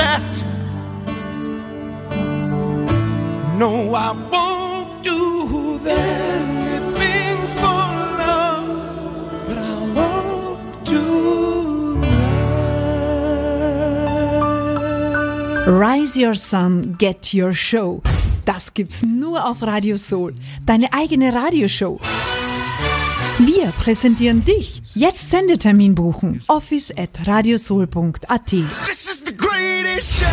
that. 0.00 0.30
No, 3.56 3.94
I 3.94 4.10
won't 4.32 5.02
do 5.04 5.78
that. 5.88 6.42
Anything 6.76 7.38
for 7.58 7.84
love, 8.22 8.66
but 9.46 9.58
I 9.58 9.76
won't 9.96 10.84
do 10.84 11.04
that. 12.00 12.18
Rise 15.68 16.16
your 16.16 16.34
sun, 16.34 16.96
get 16.98 17.32
your 17.32 17.52
show. 17.52 18.02
Das 18.44 18.74
gibt's 18.74 19.02
nur 19.02 19.48
auf 19.48 19.62
Radio 19.62 19.96
Soul. 19.96 20.34
Deine 20.66 20.92
eigene 20.92 21.32
Radioshow. 21.32 22.00
Wir 23.38 23.72
präsentieren 23.78 24.44
dich. 24.44 24.82
Jetzt 24.94 25.30
Sendetermin 25.30 25.94
buchen. 25.94 26.40
Office 26.48 26.92
at 26.96 27.26
radiosoul.at. 27.26 28.46
This 28.46 29.08
is 29.08 29.22
the 29.24 29.36
greatest 29.36 30.18
show. 30.18 30.26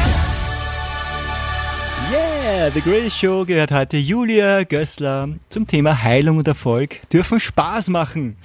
Yeah, 2.11 2.71
The 2.71 2.81
Greatest 2.81 3.19
Show 3.19 3.45
gehört 3.45 3.71
heute 3.71 3.97
Julia 3.97 4.63
Gößler 4.63 5.29
zum 5.49 5.67
Thema 5.67 6.01
Heilung 6.01 6.37
und 6.37 6.47
Erfolg. 6.47 7.07
Dürfen 7.13 7.39
Spaß 7.39 7.89
machen. 7.89 8.35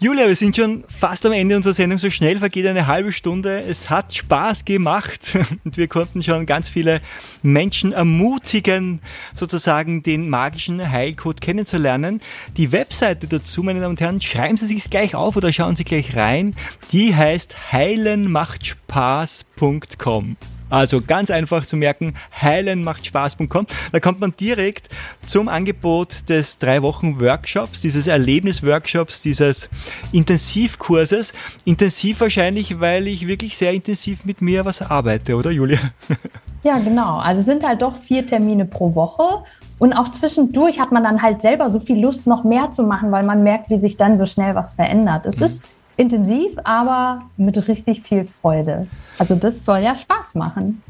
Julia, 0.00 0.28
wir 0.28 0.36
sind 0.36 0.54
schon 0.54 0.84
fast 0.86 1.26
am 1.26 1.32
Ende 1.32 1.56
unserer 1.56 1.72
Sendung. 1.72 1.98
So 1.98 2.08
schnell 2.08 2.38
vergeht 2.38 2.66
eine 2.66 2.86
halbe 2.86 3.12
Stunde. 3.12 3.62
Es 3.62 3.90
hat 3.90 4.14
Spaß 4.14 4.64
gemacht 4.64 5.36
und 5.64 5.76
wir 5.76 5.88
konnten 5.88 6.22
schon 6.22 6.46
ganz 6.46 6.68
viele 6.68 7.00
Menschen 7.42 7.92
ermutigen, 7.92 9.00
sozusagen 9.34 10.04
den 10.04 10.28
magischen 10.28 10.88
Heilcode 10.88 11.40
kennenzulernen. 11.40 12.20
Die 12.56 12.70
Webseite 12.70 13.26
dazu, 13.26 13.64
meine 13.64 13.80
Damen 13.80 13.94
und 13.94 14.00
Herren, 14.00 14.20
schreiben 14.20 14.56
Sie 14.56 14.68
sich 14.68 14.88
gleich 14.88 15.16
auf 15.16 15.34
oder 15.34 15.52
schauen 15.52 15.74
Sie 15.74 15.82
gleich 15.82 16.14
rein. 16.14 16.54
Die 16.92 17.16
heißt 17.16 17.72
heilenmachtspaß.com. 17.72 20.36
Also 20.70 21.00
ganz 21.00 21.30
einfach 21.30 21.64
zu 21.66 21.76
merken, 21.76 22.14
heilenmachtspaß.com. 22.40 23.66
Da 23.92 24.00
kommt 24.00 24.20
man 24.20 24.32
direkt 24.32 24.88
zum 25.26 25.48
Angebot 25.48 26.28
des 26.28 26.58
drei 26.58 26.82
Wochen 26.82 27.20
Workshops, 27.20 27.80
dieses 27.80 28.06
Erlebnisworkshops, 28.06 29.20
dieses 29.20 29.68
Intensivkurses. 30.12 31.32
Intensiv 31.64 32.20
wahrscheinlich, 32.20 32.80
weil 32.80 33.06
ich 33.06 33.26
wirklich 33.26 33.56
sehr 33.56 33.72
intensiv 33.72 34.24
mit 34.24 34.42
mir 34.42 34.64
was 34.64 34.82
arbeite, 34.82 35.36
oder 35.36 35.50
Julia? 35.50 35.78
Ja, 36.64 36.78
genau. 36.78 37.18
Also 37.18 37.40
es 37.40 37.46
sind 37.46 37.64
halt 37.64 37.82
doch 37.82 37.94
vier 37.94 38.26
Termine 38.26 38.64
pro 38.64 38.96
Woche. 38.96 39.44
Und 39.78 39.92
auch 39.92 40.10
zwischendurch 40.10 40.80
hat 40.80 40.90
man 40.90 41.04
dann 41.04 41.22
halt 41.22 41.40
selber 41.40 41.70
so 41.70 41.78
viel 41.78 42.00
Lust, 42.00 42.26
noch 42.26 42.42
mehr 42.42 42.72
zu 42.72 42.82
machen, 42.82 43.12
weil 43.12 43.24
man 43.24 43.44
merkt, 43.44 43.70
wie 43.70 43.78
sich 43.78 43.96
dann 43.96 44.18
so 44.18 44.26
schnell 44.26 44.56
was 44.56 44.72
verändert. 44.72 45.24
Es 45.24 45.40
ist 45.40 45.64
intensiv, 45.98 46.56
aber 46.64 47.22
mit 47.36 47.68
richtig 47.68 48.02
viel 48.02 48.24
Freude. 48.24 48.86
Also 49.18 49.34
das 49.34 49.64
soll 49.64 49.80
ja 49.80 49.94
Spaß 49.96 50.36
machen. 50.36 50.82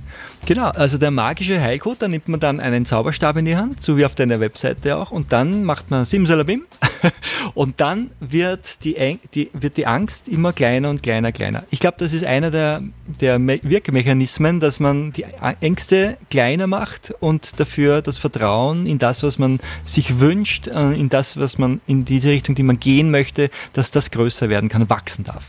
Genau, 0.47 0.69
also 0.71 0.97
der 0.97 1.11
magische 1.11 1.61
Heilcode, 1.61 2.01
da 2.03 2.09
nimmt 2.09 2.27
man 2.29 2.41
dann 2.41 2.59
einen 2.59 2.87
Zauberstab 2.87 3.37
in 3.37 3.45
die 3.45 3.57
Hand, 3.57 3.83
so 3.83 3.99
wie 3.99 4.07
auf 4.07 4.15
deiner 4.15 4.41
Webseite 4.41 4.97
auch, 4.97 5.11
und 5.11 5.31
dann 5.31 5.63
macht 5.65 5.91
man 5.91 6.07
Simsalabim 6.07 6.63
und 7.55 7.81
dann 7.83 8.11
wird 8.19 8.83
die, 8.83 9.19
die, 9.35 9.51
wird 9.53 9.77
die 9.77 9.87
Angst 9.87 10.27
immer 10.27 10.55
kleiner 10.55 10.89
und 10.89 11.03
kleiner, 11.03 11.33
kleiner. 11.33 11.65
Ich 11.71 11.81
glaube, 11.81 11.97
das 11.99 12.15
ist 12.15 12.25
einer 12.25 12.51
der, 12.51 12.83
der 13.21 13.39
Me- 13.39 13.61
Wirkmechanismen, 13.63 14.59
dass 14.59 14.81
man 14.81 15.13
die 15.13 15.27
Ängste 15.61 16.17
kleiner 16.31 16.67
macht 16.67 17.13
und 17.21 17.61
dafür 17.61 18.01
das 18.01 18.17
Vertrauen 18.17 18.87
in 18.87 18.99
das, 18.99 19.23
was 19.23 19.39
man 19.39 19.61
sich 19.85 20.19
wünscht, 20.19 20.67
äh, 20.67 20.93
in 20.93 21.11
das, 21.11 21.37
was 21.37 21.59
man 21.59 21.83
in 21.87 22.07
diese 22.07 22.31
Richtung, 22.31 22.55
die 22.55 22.63
man 22.63 22.81
gehen 22.81 23.11
möchte, 23.11 23.51
dass 23.75 23.91
das 23.91 24.11
größer 24.11 24.49
werden 24.49 24.71
kann, 24.71 24.89
wachsen 24.89 25.25
darf. 25.25 25.45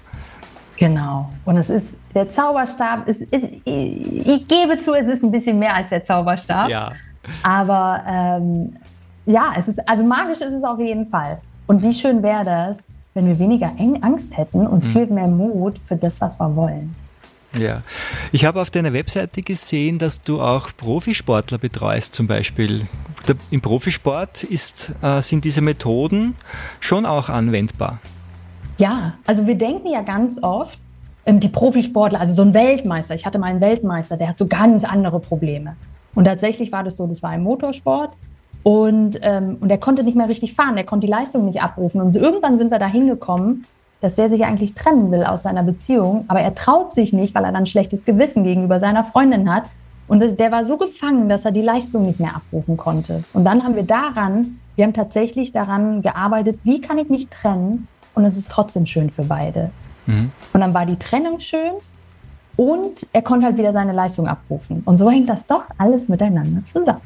Genau. 0.79 1.29
Und 1.43 1.57
es 1.57 1.69
ist, 1.69 1.97
der 2.15 2.29
Zauberstab 2.29 3.05
ist, 3.09 3.21
ist 3.21 3.43
ich, 3.65 4.25
ich 4.25 4.47
gebe 4.47 4.79
zu, 4.79 4.93
es 4.93 5.09
ist 5.09 5.23
ein 5.23 5.31
bisschen 5.31 5.59
mehr 5.59 5.75
als 5.75 5.89
der 5.89 6.05
Zauberstab. 6.05 6.69
Ja. 6.69 6.93
Aber 7.43 8.01
ähm, 8.07 8.73
ja, 9.25 9.53
es 9.57 9.67
ist, 9.67 9.87
also 9.89 10.03
magisch 10.03 10.39
ist 10.39 10.53
es 10.53 10.63
auf 10.63 10.79
jeden 10.79 11.05
Fall. 11.05 11.41
Und 11.67 11.81
wie 11.81 11.93
schön 11.93 12.23
wäre 12.23 12.45
das, 12.45 12.77
wenn 13.13 13.27
wir 13.27 13.37
weniger 13.37 13.73
Angst 14.01 14.37
hätten 14.37 14.65
und 14.65 14.85
viel 14.85 15.07
mehr 15.07 15.27
Mut 15.27 15.77
für 15.77 15.97
das, 15.97 16.21
was 16.21 16.39
wir 16.39 16.55
wollen. 16.55 16.95
Ja, 17.57 17.81
ich 18.31 18.45
habe 18.45 18.61
auf 18.61 18.69
deiner 18.69 18.93
Webseite 18.93 19.41
gesehen, 19.41 19.99
dass 19.99 20.21
du 20.21 20.39
auch 20.39 20.69
Profisportler 20.77 21.57
betreust 21.57 22.15
zum 22.15 22.27
Beispiel. 22.27 22.87
Im 23.51 23.59
Profisport 23.59 24.43
ist, 24.43 24.91
äh, 25.01 25.21
sind 25.21 25.43
diese 25.43 25.61
Methoden 25.61 26.35
schon 26.79 27.05
auch 27.05 27.27
anwendbar. 27.27 27.99
Ja, 28.79 29.13
also 29.27 29.45
wir 29.45 29.55
denken 29.55 29.89
ja 29.89 30.01
ganz 30.01 30.41
oft, 30.41 30.79
ähm, 31.25 31.41
die 31.41 31.49
Profisportler, 31.49 32.21
also 32.21 32.33
so 32.33 32.41
ein 32.41 32.53
Weltmeister, 32.53 33.13
ich 33.13 33.25
hatte 33.25 33.37
mal 33.37 33.47
einen 33.47 33.59
Weltmeister, 33.59 34.15
der 34.15 34.29
hat 34.29 34.37
so 34.37 34.47
ganz 34.47 34.85
andere 34.85 35.19
Probleme. 35.19 35.75
Und 36.15 36.25
tatsächlich 36.25 36.71
war 36.71 36.83
das 36.83 36.95
so, 36.95 37.05
das 37.05 37.21
war 37.21 37.35
im 37.35 37.43
Motorsport 37.43 38.13
und, 38.63 39.19
ähm, 39.21 39.57
und 39.59 39.69
er 39.69 39.77
konnte 39.77 40.03
nicht 40.03 40.15
mehr 40.15 40.29
richtig 40.29 40.53
fahren, 40.53 40.77
er 40.77 40.85
konnte 40.85 41.07
die 41.07 41.11
Leistung 41.11 41.45
nicht 41.45 41.61
abrufen. 41.61 41.99
Und 41.99 42.13
so 42.13 42.19
irgendwann 42.19 42.57
sind 42.57 42.71
wir 42.71 42.79
da 42.79 42.87
hingekommen, 42.87 43.65
dass 43.99 44.17
er 44.17 44.29
sich 44.29 44.45
eigentlich 44.45 44.75
trennen 44.75 45.11
will 45.11 45.25
aus 45.25 45.43
seiner 45.43 45.63
Beziehung, 45.63 46.23
aber 46.29 46.39
er 46.39 46.55
traut 46.55 46.93
sich 46.93 47.11
nicht, 47.11 47.35
weil 47.35 47.43
er 47.43 47.51
dann 47.51 47.63
ein 47.63 47.65
schlechtes 47.65 48.05
Gewissen 48.05 48.45
gegenüber 48.45 48.79
seiner 48.79 49.03
Freundin 49.03 49.53
hat. 49.53 49.63
Und 50.07 50.39
der 50.39 50.51
war 50.53 50.63
so 50.63 50.77
gefangen, 50.77 51.27
dass 51.27 51.43
er 51.43 51.51
die 51.51 51.61
Leistung 51.61 52.03
nicht 52.03 52.19
mehr 52.19 52.35
abrufen 52.35 52.77
konnte. 52.77 53.23
Und 53.33 53.43
dann 53.43 53.63
haben 53.63 53.75
wir 53.75 53.83
daran, 53.83 54.59
wir 54.75 54.85
haben 54.85 54.93
tatsächlich 54.93 55.51
daran 55.51 56.01
gearbeitet, 56.01 56.59
wie 56.63 56.79
kann 56.79 56.97
ich 56.97 57.09
mich 57.09 57.27
trennen 57.27 57.87
und 58.15 58.25
es 58.25 58.37
ist 58.37 58.49
trotzdem 58.49 58.85
schön 58.85 59.09
für 59.09 59.23
beide. 59.23 59.71
Und 60.07 60.31
dann 60.53 60.73
war 60.73 60.85
die 60.87 60.97
Trennung 60.97 61.39
schön 61.39 61.73
und 62.55 63.05
er 63.13 63.21
konnte 63.21 63.45
halt 63.45 63.57
wieder 63.57 63.73
seine 63.73 63.93
Leistung 63.93 64.27
abrufen. 64.27 64.81
Und 64.85 64.97
so 64.97 65.09
hängt 65.09 65.29
das 65.29 65.45
doch 65.45 65.63
alles 65.77 66.07
miteinander 66.09 66.65
zusammen. 66.65 67.01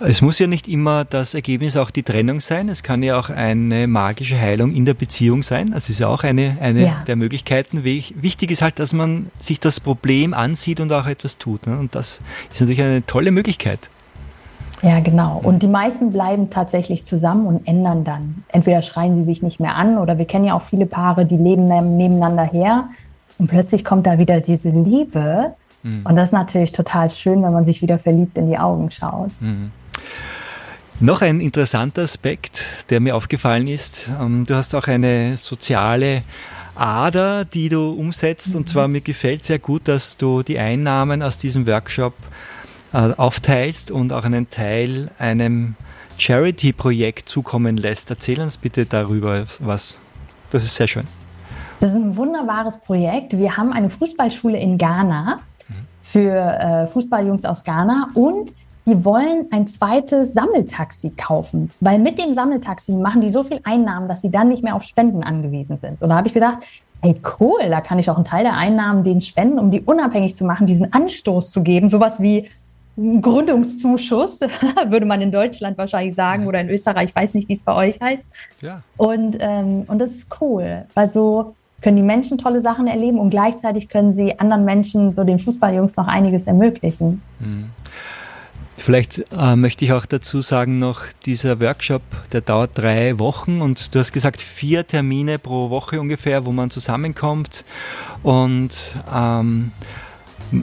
Es 0.00 0.20
muss 0.20 0.38
ja 0.40 0.48
nicht 0.48 0.66
immer 0.66 1.04
das 1.04 1.34
Ergebnis 1.34 1.76
auch 1.76 1.90
die 1.92 2.02
Trennung 2.02 2.40
sein. 2.40 2.68
Es 2.68 2.82
kann 2.82 3.04
ja 3.04 3.16
auch 3.20 3.30
eine 3.30 3.86
magische 3.86 4.36
Heilung 4.40 4.74
in 4.74 4.84
der 4.84 4.94
Beziehung 4.94 5.44
sein. 5.44 5.70
Das 5.70 5.88
ist 5.88 6.00
ja 6.00 6.08
auch 6.08 6.24
eine, 6.24 6.56
eine 6.60 6.84
Ja. 6.86 7.04
der 7.06 7.14
Möglichkeiten. 7.14 7.84
Wich- 7.84 8.14
Wichtig 8.20 8.50
ist 8.50 8.62
halt, 8.62 8.80
dass 8.80 8.92
man 8.92 9.30
sich 9.38 9.60
das 9.60 9.78
Problem 9.78 10.34
ansieht 10.34 10.80
und 10.80 10.90
auch 10.92 11.06
etwas 11.06 11.38
tut. 11.38 11.68
Ne? 11.68 11.78
Und 11.78 11.94
das 11.94 12.20
ist 12.52 12.60
natürlich 12.60 12.80
eine 12.82 13.06
tolle 13.06 13.30
Möglichkeit. 13.30 13.78
Ja, 14.82 15.00
genau. 15.00 15.40
Und 15.42 15.62
die 15.62 15.68
meisten 15.68 16.12
bleiben 16.12 16.50
tatsächlich 16.50 17.04
zusammen 17.04 17.46
und 17.46 17.66
ändern 17.66 18.04
dann. 18.04 18.44
Entweder 18.48 18.82
schreien 18.82 19.14
sie 19.14 19.22
sich 19.22 19.42
nicht 19.42 19.58
mehr 19.58 19.74
an 19.76 19.98
oder 19.98 20.18
wir 20.18 20.26
kennen 20.26 20.44
ja 20.44 20.54
auch 20.54 20.62
viele 20.62 20.86
Paare, 20.86 21.24
die 21.24 21.36
leben 21.38 21.66
neben- 21.66 21.96
nebeneinander 21.96 22.44
her 22.44 22.88
und 23.38 23.48
plötzlich 23.48 23.84
kommt 23.84 24.06
da 24.06 24.18
wieder 24.18 24.40
diese 24.40 24.68
Liebe. 24.68 25.54
Und 26.04 26.16
das 26.16 26.26
ist 26.30 26.32
natürlich 26.32 26.72
total 26.72 27.08
schön, 27.10 27.42
wenn 27.44 27.52
man 27.52 27.64
sich 27.64 27.80
wieder 27.80 27.98
verliebt 27.98 28.36
in 28.36 28.48
die 28.48 28.58
Augen 28.58 28.90
schaut. 28.90 29.30
Noch 30.98 31.22
ein 31.22 31.38
interessanter 31.40 32.02
Aspekt, 32.02 32.64
der 32.90 33.00
mir 33.00 33.14
aufgefallen 33.14 33.68
ist. 33.68 34.08
ähm, 34.20 34.44
Du 34.46 34.56
hast 34.56 34.74
auch 34.74 34.88
eine 34.88 35.36
soziale 35.36 36.22
Ader, 36.74 37.44
die 37.44 37.68
du 37.68 37.90
umsetzt. 37.92 38.56
Und 38.56 38.68
zwar 38.68 38.88
mir 38.88 39.00
gefällt 39.00 39.44
sehr 39.44 39.58
gut, 39.58 39.86
dass 39.86 40.16
du 40.16 40.42
die 40.42 40.58
Einnahmen 40.58 41.22
aus 41.22 41.36
diesem 41.38 41.66
Workshop 41.66 42.14
äh, 42.96 43.12
aufteilst 43.18 43.90
und 43.90 44.10
auch 44.14 44.24
einen 44.24 44.48
Teil 44.48 45.10
einem 45.18 45.74
Charity-Projekt 46.16 47.28
zukommen 47.28 47.76
lässt. 47.76 48.08
Erzähl 48.08 48.40
uns 48.40 48.56
bitte 48.56 48.86
darüber 48.86 49.44
was. 49.60 49.98
Das 50.50 50.62
ist 50.62 50.76
sehr 50.76 50.86
schön. 50.88 51.04
Das 51.78 51.90
ist 51.90 51.96
ein 51.96 52.16
wunderbares 52.16 52.78
Projekt. 52.78 53.36
Wir 53.36 53.54
haben 53.54 53.74
eine 53.74 53.90
Fußballschule 53.90 54.58
in 54.58 54.78
Ghana 54.78 55.40
für 56.00 56.32
äh, 56.32 56.86
Fußballjungs 56.86 57.44
aus 57.44 57.64
Ghana 57.64 58.08
und 58.14 58.54
die 58.86 59.04
wollen 59.04 59.44
ein 59.50 59.66
zweites 59.66 60.32
Sammeltaxi 60.32 61.10
kaufen, 61.10 61.70
weil 61.80 61.98
mit 61.98 62.18
dem 62.18 62.32
Sammeltaxi 62.32 62.92
machen 62.92 63.20
die 63.20 63.28
so 63.28 63.42
viel 63.42 63.60
Einnahmen, 63.64 64.08
dass 64.08 64.22
sie 64.22 64.30
dann 64.30 64.48
nicht 64.48 64.62
mehr 64.62 64.74
auf 64.74 64.84
Spenden 64.84 65.22
angewiesen 65.22 65.76
sind. 65.76 66.00
Und 66.00 66.08
da 66.08 66.16
habe 66.16 66.28
ich 66.28 66.34
gedacht, 66.34 66.58
ey 67.02 67.14
cool, 67.38 67.68
da 67.68 67.82
kann 67.82 67.98
ich 67.98 68.08
auch 68.08 68.16
einen 68.16 68.24
Teil 68.24 68.44
der 68.44 68.56
Einnahmen 68.56 69.04
denen 69.04 69.20
spenden, 69.20 69.58
um 69.58 69.70
die 69.70 69.82
unabhängig 69.82 70.34
zu 70.34 70.46
machen, 70.46 70.66
diesen 70.66 70.94
Anstoß 70.94 71.50
zu 71.50 71.62
geben, 71.62 71.90
sowas 71.90 72.22
wie 72.22 72.48
Gründungszuschuss, 72.96 74.40
würde 74.88 75.06
man 75.06 75.20
in 75.20 75.30
Deutschland 75.30 75.76
wahrscheinlich 75.76 76.14
sagen 76.14 76.46
oder 76.46 76.60
in 76.60 76.70
Österreich, 76.70 77.10
ich 77.10 77.16
weiß 77.16 77.34
nicht, 77.34 77.48
wie 77.48 77.54
es 77.54 77.62
bei 77.62 77.74
euch 77.74 78.00
heißt. 78.00 78.26
Ja. 78.62 78.82
Und, 78.96 79.36
ähm, 79.40 79.84
und 79.86 79.98
das 79.98 80.12
ist 80.12 80.28
cool, 80.40 80.84
weil 80.94 81.08
so 81.08 81.54
können 81.82 81.96
die 81.96 82.02
Menschen 82.02 82.38
tolle 82.38 82.60
Sachen 82.60 82.86
erleben 82.86 83.18
und 83.18 83.30
gleichzeitig 83.30 83.88
können 83.88 84.12
sie 84.12 84.38
anderen 84.38 84.64
Menschen, 84.64 85.12
so 85.12 85.24
den 85.24 85.38
Fußballjungs, 85.38 85.96
noch 85.96 86.08
einiges 86.08 86.46
ermöglichen. 86.46 87.20
Vielleicht 88.76 89.24
äh, 89.32 89.56
möchte 89.56 89.84
ich 89.84 89.92
auch 89.92 90.06
dazu 90.06 90.40
sagen 90.40 90.78
noch, 90.78 91.02
dieser 91.24 91.60
Workshop, 91.60 92.02
der 92.32 92.40
dauert 92.40 92.70
drei 92.74 93.18
Wochen 93.18 93.60
und 93.60 93.94
du 93.94 93.98
hast 93.98 94.12
gesagt 94.12 94.40
vier 94.40 94.86
Termine 94.86 95.38
pro 95.38 95.70
Woche 95.70 96.00
ungefähr, 96.00 96.46
wo 96.46 96.52
man 96.52 96.70
zusammenkommt 96.70 97.64
und 98.22 98.94
ähm, 99.14 99.72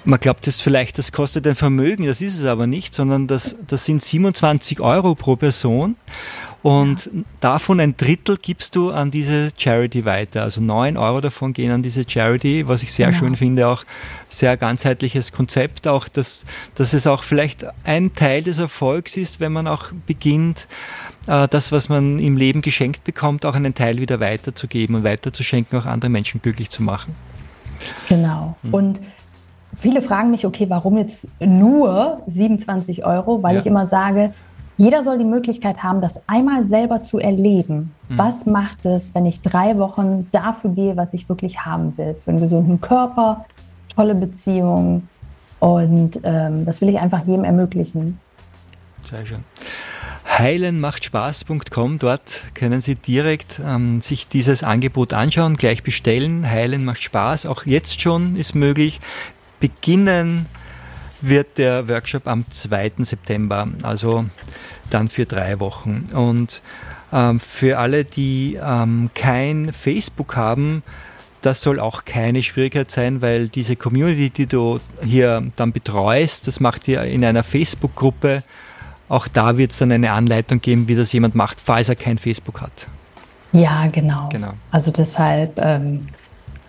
Man 0.05 0.19
glaubt 0.19 0.45
jetzt 0.45 0.61
vielleicht, 0.61 0.97
das 0.97 1.11
kostet 1.11 1.45
ein 1.45 1.55
Vermögen, 1.55 2.05
das 2.05 2.21
ist 2.21 2.39
es 2.39 2.45
aber 2.45 2.67
nicht, 2.67 2.95
sondern 2.95 3.27
das, 3.27 3.55
das 3.67 3.85
sind 3.85 4.03
27 4.03 4.79
Euro 4.79 5.13
pro 5.15 5.35
Person. 5.35 5.95
Und 6.61 7.09
davon 7.41 7.81
ein 7.81 7.97
Drittel 7.97 8.37
gibst 8.41 8.77
du 8.77 8.91
an 8.91 9.11
diese 9.11 9.49
Charity 9.57 10.05
weiter. 10.05 10.43
Also 10.43 10.61
9 10.61 10.95
Euro 10.95 11.19
davon 11.19 11.51
gehen 11.51 11.71
an 11.71 11.83
diese 11.83 12.09
Charity, 12.09 12.65
was 12.69 12.83
ich 12.83 12.93
sehr 12.93 13.07
Genau. 13.07 13.19
schön 13.19 13.35
finde, 13.35 13.67
auch 13.67 13.83
sehr 14.29 14.55
ganzheitliches 14.55 15.33
Konzept, 15.33 15.89
auch 15.89 16.07
dass, 16.07 16.45
dass 16.75 16.93
es 16.93 17.05
auch 17.05 17.23
vielleicht 17.23 17.65
ein 17.85 18.15
Teil 18.15 18.43
des 18.43 18.59
Erfolgs 18.59 19.17
ist, 19.17 19.41
wenn 19.41 19.51
man 19.51 19.67
auch 19.67 19.87
beginnt, 20.07 20.67
äh, 21.27 21.49
das, 21.49 21.73
was 21.73 21.89
man 21.89 22.17
im 22.19 22.37
Leben 22.37 22.61
geschenkt 22.61 23.03
bekommt, 23.03 23.45
auch 23.45 23.55
einen 23.55 23.75
Teil 23.75 23.97
wieder 23.99 24.21
weiterzugeben 24.21 24.95
und 24.95 25.03
weiterzuschenken, 25.03 25.77
auch 25.77 25.85
andere 25.85 26.09
Menschen 26.09 26.41
glücklich 26.41 26.69
zu 26.69 26.81
machen. 26.81 27.13
Genau. 28.07 28.55
Und 28.71 29.01
viele 29.77 30.01
fragen 30.01 30.31
mich, 30.31 30.45
okay, 30.45 30.65
warum 30.69 30.97
jetzt 30.97 31.27
nur 31.39 32.21
27 32.27 33.05
Euro? 33.05 33.43
Weil 33.43 33.55
Ja. 33.55 33.61
ich 33.61 33.65
immer 33.67 33.87
sage, 33.87 34.33
jeder 34.77 35.03
soll 35.03 35.19
die 35.19 35.25
Möglichkeit 35.25 35.83
haben, 35.83 36.01
das 36.01 36.19
einmal 36.27 36.65
selber 36.65 37.03
zu 37.03 37.19
erleben. 37.19 37.91
Was 38.09 38.45
macht 38.47 38.85
es, 38.85 39.13
wenn 39.13 39.25
ich 39.27 39.41
drei 39.41 39.77
Wochen 39.77 40.27
dafür 40.31 40.71
gehe, 40.71 40.97
was 40.97 41.13
ich 41.13 41.29
wirklich 41.29 41.59
haben 41.65 41.95
will? 41.97 42.15
So 42.15 42.31
einen 42.31 42.39
gesunden 42.41 42.81
Körper, 42.81 43.45
tolle 43.95 44.15
Beziehungen. 44.15 45.07
Und 45.59 46.19
ähm, 46.23 46.65
das 46.65 46.81
will 46.81 46.89
ich 46.89 46.97
einfach 46.99 47.25
jedem 47.25 47.43
ermöglichen. 47.43 48.19
Sehr 49.05 49.25
schön. 49.25 49.43
Heilenmachtspaß.com, 50.39 51.99
dort 51.99 52.43
können 52.55 52.81
Sie 52.81 52.95
direkt 52.95 53.61
ähm, 53.65 54.01
sich 54.01 54.27
dieses 54.27 54.63
Angebot 54.63 55.13
anschauen, 55.13 55.57
gleich 55.57 55.83
bestellen. 55.83 56.49
Heilen 56.49 56.83
macht 56.83 57.03
Spaß, 57.03 57.45
auch 57.45 57.65
jetzt 57.65 58.01
schon 58.01 58.35
ist 58.35 58.55
möglich. 58.55 58.99
Beginnen 59.63 60.45
wird 61.21 61.57
der 61.57 61.87
Workshop 61.87 62.27
am 62.27 62.43
2. 62.49 62.91
September, 62.97 63.65
also 63.81 64.25
dann 64.89 65.07
für 65.07 65.25
drei 65.25 65.57
Wochen. 65.61 66.09
Und 66.13 66.61
ähm, 67.13 67.39
für 67.39 67.79
alle, 67.79 68.03
die 68.03 68.59
ähm, 68.61 69.09
kein 69.15 69.71
Facebook 69.71 70.35
haben, 70.35 70.83
das 71.41 71.61
soll 71.61 71.79
auch 71.79 72.03
keine 72.03 72.43
Schwierigkeit 72.43 72.91
sein, 72.91 73.21
weil 73.21 73.47
diese 73.47 73.77
Community, 73.77 74.31
die 74.31 74.47
du 74.47 74.81
hier 75.01 75.41
dann 75.55 75.71
betreust, 75.71 76.45
das 76.47 76.59
macht 76.59 76.85
ihr 76.89 77.01
in 77.03 77.23
einer 77.23 77.45
Facebook-Gruppe. 77.45 78.43
Auch 79.07 79.29
da 79.29 79.57
wird 79.57 79.71
es 79.71 79.77
dann 79.77 79.93
eine 79.93 80.11
Anleitung 80.11 80.59
geben, 80.59 80.89
wie 80.89 80.95
das 80.95 81.13
jemand 81.13 81.35
macht, 81.35 81.61
falls 81.63 81.87
er 81.87 81.95
kein 81.95 82.17
Facebook 82.17 82.59
hat. 82.59 82.85
Ja, 83.53 83.87
genau. 83.87 84.27
Genau. 84.27 84.55
Also 84.71 84.91
deshalb, 84.91 85.57
ähm, 85.57 86.07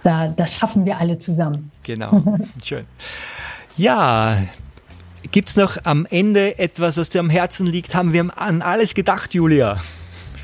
da, 0.05 0.29
das 0.29 0.55
schaffen 0.55 0.85
wir 0.85 0.99
alle 0.99 1.19
zusammen. 1.19 1.73
Genau, 1.85 2.23
schön. 2.63 2.85
Ja, 3.77 4.37
gibt 5.33 5.49
es 5.49 5.57
noch 5.57 5.77
am 5.85 6.07
Ende 6.11 6.59
etwas, 6.59 6.97
was 6.97 7.09
dir 7.11 7.21
am 7.21 7.31
Herzen 7.31 7.67
liegt? 7.67 7.95
Haben 7.95 8.13
wir 8.13 8.27
an 8.39 8.63
alles 8.63 8.95
gedacht, 8.95 9.35
Julia, 9.35 9.81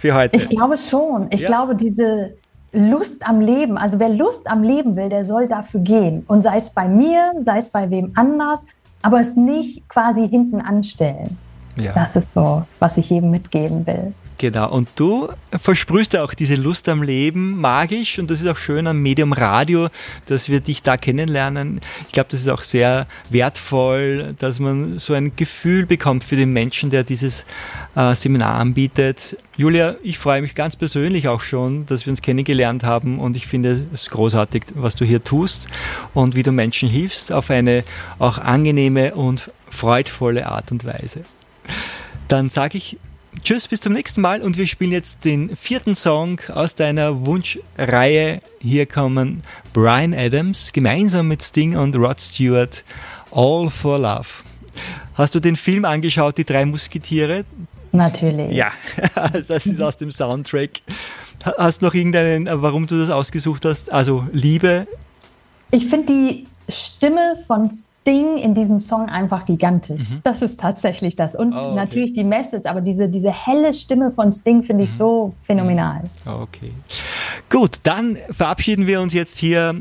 für 0.00 0.14
heute? 0.14 0.36
Ich 0.36 0.48
glaube 0.48 0.76
schon. 0.78 1.28
Ich 1.30 1.40
Ja. 1.40 1.48
glaube, 1.48 1.76
diese 1.76 2.34
Lust 2.72 3.26
am 3.28 3.40
Leben, 3.40 3.76
also 3.78 3.98
wer 3.98 4.08
Lust 4.08 4.50
am 4.50 4.62
Leben 4.62 4.96
will, 4.96 5.08
der 5.08 5.24
soll 5.24 5.46
dafür 5.48 5.80
gehen. 5.80 6.24
Und 6.26 6.42
sei 6.42 6.56
es 6.56 6.70
bei 6.70 6.88
mir, 6.88 7.32
sei 7.40 7.58
es 7.58 7.68
bei 7.68 7.88
wem 7.90 8.12
anders, 8.16 8.64
aber 9.02 9.20
es 9.20 9.36
nicht 9.36 9.88
quasi 9.88 10.28
hinten 10.28 10.60
anstellen. 10.60 11.36
ja. 11.76 11.92
Das 11.94 12.16
ist 12.16 12.32
so, 12.32 12.64
was 12.78 12.96
ich 12.96 13.10
jedem 13.10 13.30
mitgeben 13.30 13.86
will. 13.86 14.12
Genau, 14.40 14.70
und 14.70 14.88
du 14.96 15.28
versprühst 15.52 16.14
ja 16.14 16.24
auch 16.24 16.32
diese 16.32 16.54
Lust 16.54 16.88
am 16.88 17.02
Leben 17.02 17.60
magisch 17.60 18.18
und 18.18 18.30
das 18.30 18.40
ist 18.40 18.46
auch 18.46 18.56
schön 18.56 18.86
am 18.86 19.02
Medium 19.02 19.34
Radio, 19.34 19.88
dass 20.28 20.48
wir 20.48 20.60
dich 20.60 20.82
da 20.82 20.96
kennenlernen. 20.96 21.82
Ich 22.06 22.12
glaube, 22.12 22.30
das 22.30 22.40
ist 22.40 22.48
auch 22.48 22.62
sehr 22.62 23.06
wertvoll, 23.28 24.34
dass 24.38 24.58
man 24.58 24.98
so 24.98 25.12
ein 25.12 25.36
Gefühl 25.36 25.84
bekommt 25.84 26.24
für 26.24 26.36
den 26.36 26.54
Menschen, 26.54 26.88
der 26.88 27.04
dieses 27.04 27.44
äh, 27.94 28.14
Seminar 28.14 28.54
anbietet. 28.54 29.36
Julia, 29.58 29.96
ich 30.02 30.16
freue 30.16 30.40
mich 30.40 30.54
ganz 30.54 30.74
persönlich 30.74 31.28
auch 31.28 31.42
schon, 31.42 31.84
dass 31.84 32.06
wir 32.06 32.10
uns 32.10 32.22
kennengelernt 32.22 32.82
haben 32.82 33.18
und 33.18 33.36
ich 33.36 33.46
finde 33.46 33.84
es 33.92 34.08
großartig, 34.08 34.62
was 34.74 34.96
du 34.96 35.04
hier 35.04 35.22
tust 35.22 35.68
und 36.14 36.34
wie 36.34 36.42
du 36.42 36.50
Menschen 36.50 36.88
hilfst 36.88 37.30
auf 37.30 37.50
eine 37.50 37.84
auch 38.18 38.38
angenehme 38.38 39.14
und 39.14 39.50
freudvolle 39.68 40.46
Art 40.46 40.72
und 40.72 40.86
Weise. 40.86 41.24
Dann 42.28 42.48
sage 42.48 42.78
ich 42.78 42.96
Tschüss, 43.42 43.68
bis 43.68 43.80
zum 43.80 43.92
nächsten 43.92 44.20
Mal 44.20 44.42
und 44.42 44.58
wir 44.58 44.66
spielen 44.66 44.90
jetzt 44.92 45.24
den 45.24 45.56
vierten 45.56 45.94
Song 45.94 46.40
aus 46.52 46.74
deiner 46.74 47.24
Wunschreihe. 47.24 48.42
Hier 48.60 48.86
kommen 48.86 49.42
Brian 49.72 50.12
Adams 50.12 50.72
gemeinsam 50.72 51.28
mit 51.28 51.42
Sting 51.42 51.76
und 51.76 51.96
Rod 51.96 52.20
Stewart, 52.20 52.84
All 53.30 53.70
for 53.70 53.98
Love. 53.98 54.26
Hast 55.14 55.34
du 55.34 55.40
den 55.40 55.56
Film 55.56 55.84
angeschaut, 55.84 56.38
Die 56.38 56.44
drei 56.44 56.66
Musketiere? 56.66 57.44
Natürlich. 57.92 58.52
Ja, 58.52 58.72
das 59.32 59.48
ist 59.66 59.80
aus 59.80 59.96
dem 59.96 60.10
Soundtrack. 60.10 60.82
Hast 61.56 61.80
du 61.80 61.86
noch 61.86 61.94
irgendeinen, 61.94 62.46
warum 62.62 62.86
du 62.86 62.98
das 62.98 63.10
ausgesucht 63.10 63.64
hast? 63.64 63.90
Also 63.90 64.26
Liebe, 64.32 64.86
Ich 65.70 65.86
finde 65.86 66.12
die 66.12 66.46
Stimme 66.70 67.36
von 67.46 67.70
Sting 67.70 68.36
in 68.38 68.54
diesem 68.54 68.80
Song 68.80 69.08
einfach 69.08 69.46
gigantisch. 69.46 70.02
Das 70.24 70.42
ist 70.42 70.60
tatsächlich 70.60 71.16
das. 71.16 71.34
Und 71.34 71.50
Mhm. 71.50 71.56
Oh, 71.56 71.58
okay. 71.66 71.74
natürlich 71.74 72.12
die 72.12 72.24
Message, 72.24 72.66
aber 72.68 72.80
diese, 72.80 73.08
diese 73.08 73.30
helle 73.32 73.72
Stimme 73.74 74.10
von 74.10 74.32
Sting 74.32 74.62
finde 74.62 74.82
Mhm. 74.82 74.90
ich 74.90 74.92
so 74.94 75.34
phänomenal. 75.42 76.02
Okay. 76.26 76.72
Gut, 77.48 77.76
dann 77.82 78.16
verabschieden 78.30 78.86
wir 78.86 79.00
uns 79.00 79.12
jetzt 79.14 79.38
hier. 79.38 79.74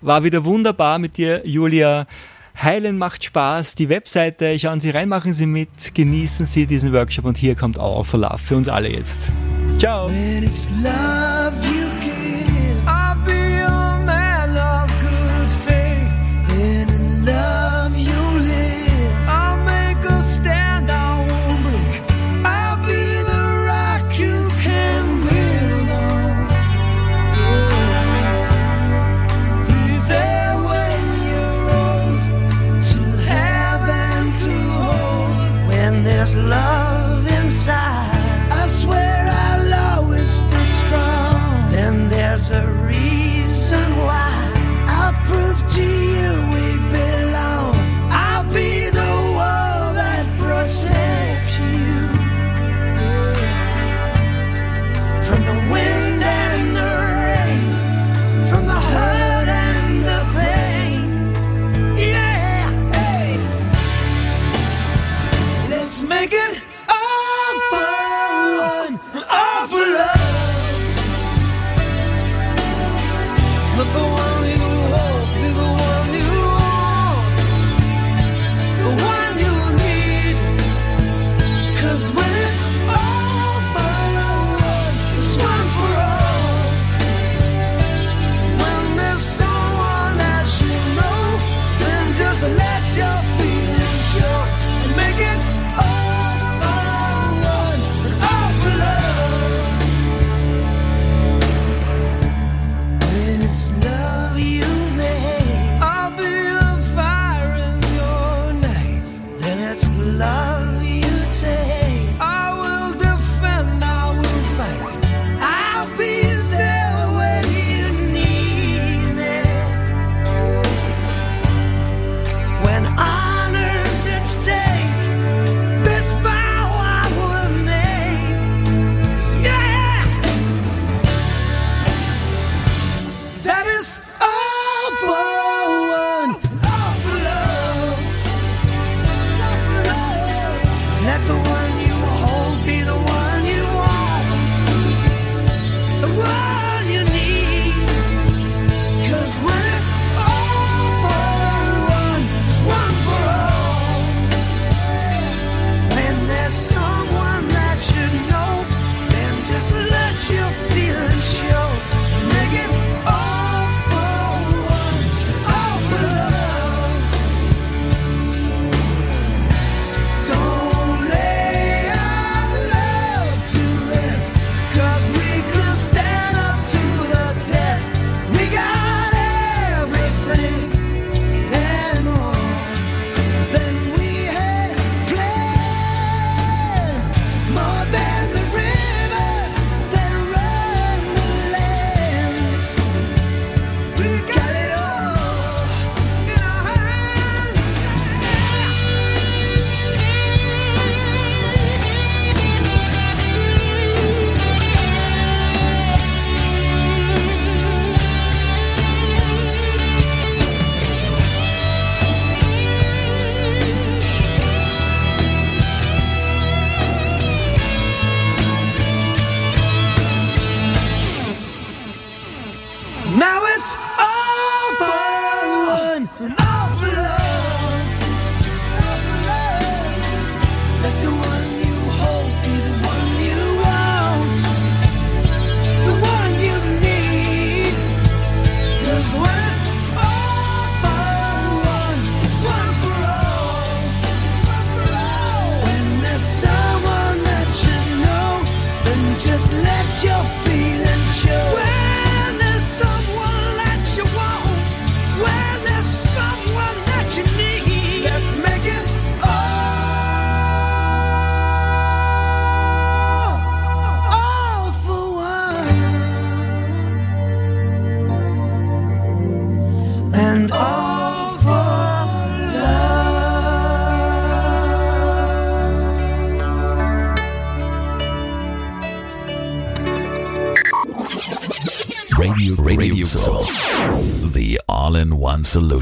War 0.00 0.24
wieder 0.24 0.44
wunderbar 0.44 0.98
mit 0.98 1.16
dir, 1.16 1.46
Julia. 1.46 2.06
Heilen 2.60 2.98
macht 2.98 3.24
Spaß. 3.24 3.76
Die 3.76 3.88
Webseite, 3.88 4.58
schauen 4.58 4.80
Sie 4.80 4.90
rein, 4.90 5.08
machen 5.08 5.32
Sie 5.32 5.46
mit, 5.46 5.94
genießen 5.94 6.44
Sie 6.44 6.66
diesen 6.66 6.92
Workshop 6.92 7.24
und 7.24 7.36
hier 7.38 7.54
kommt 7.54 7.78
All 7.78 8.04
for 8.04 8.20
Love 8.20 8.38
für 8.38 8.56
uns 8.56 8.68
alle 8.68 8.88
jetzt. 8.90 9.30
Ciao. 9.78 10.10
love. 36.36 36.71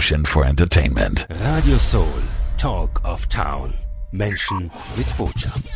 Revolution 0.00 0.24
for 0.24 0.46
Entertainment. 0.46 1.26
Radio 1.28 1.76
Soul, 1.76 2.06
Talk 2.56 3.02
of 3.04 3.28
Town. 3.28 3.74
Menschen 4.12 4.70
mit 4.96 5.06
Botschaft. 5.18 5.69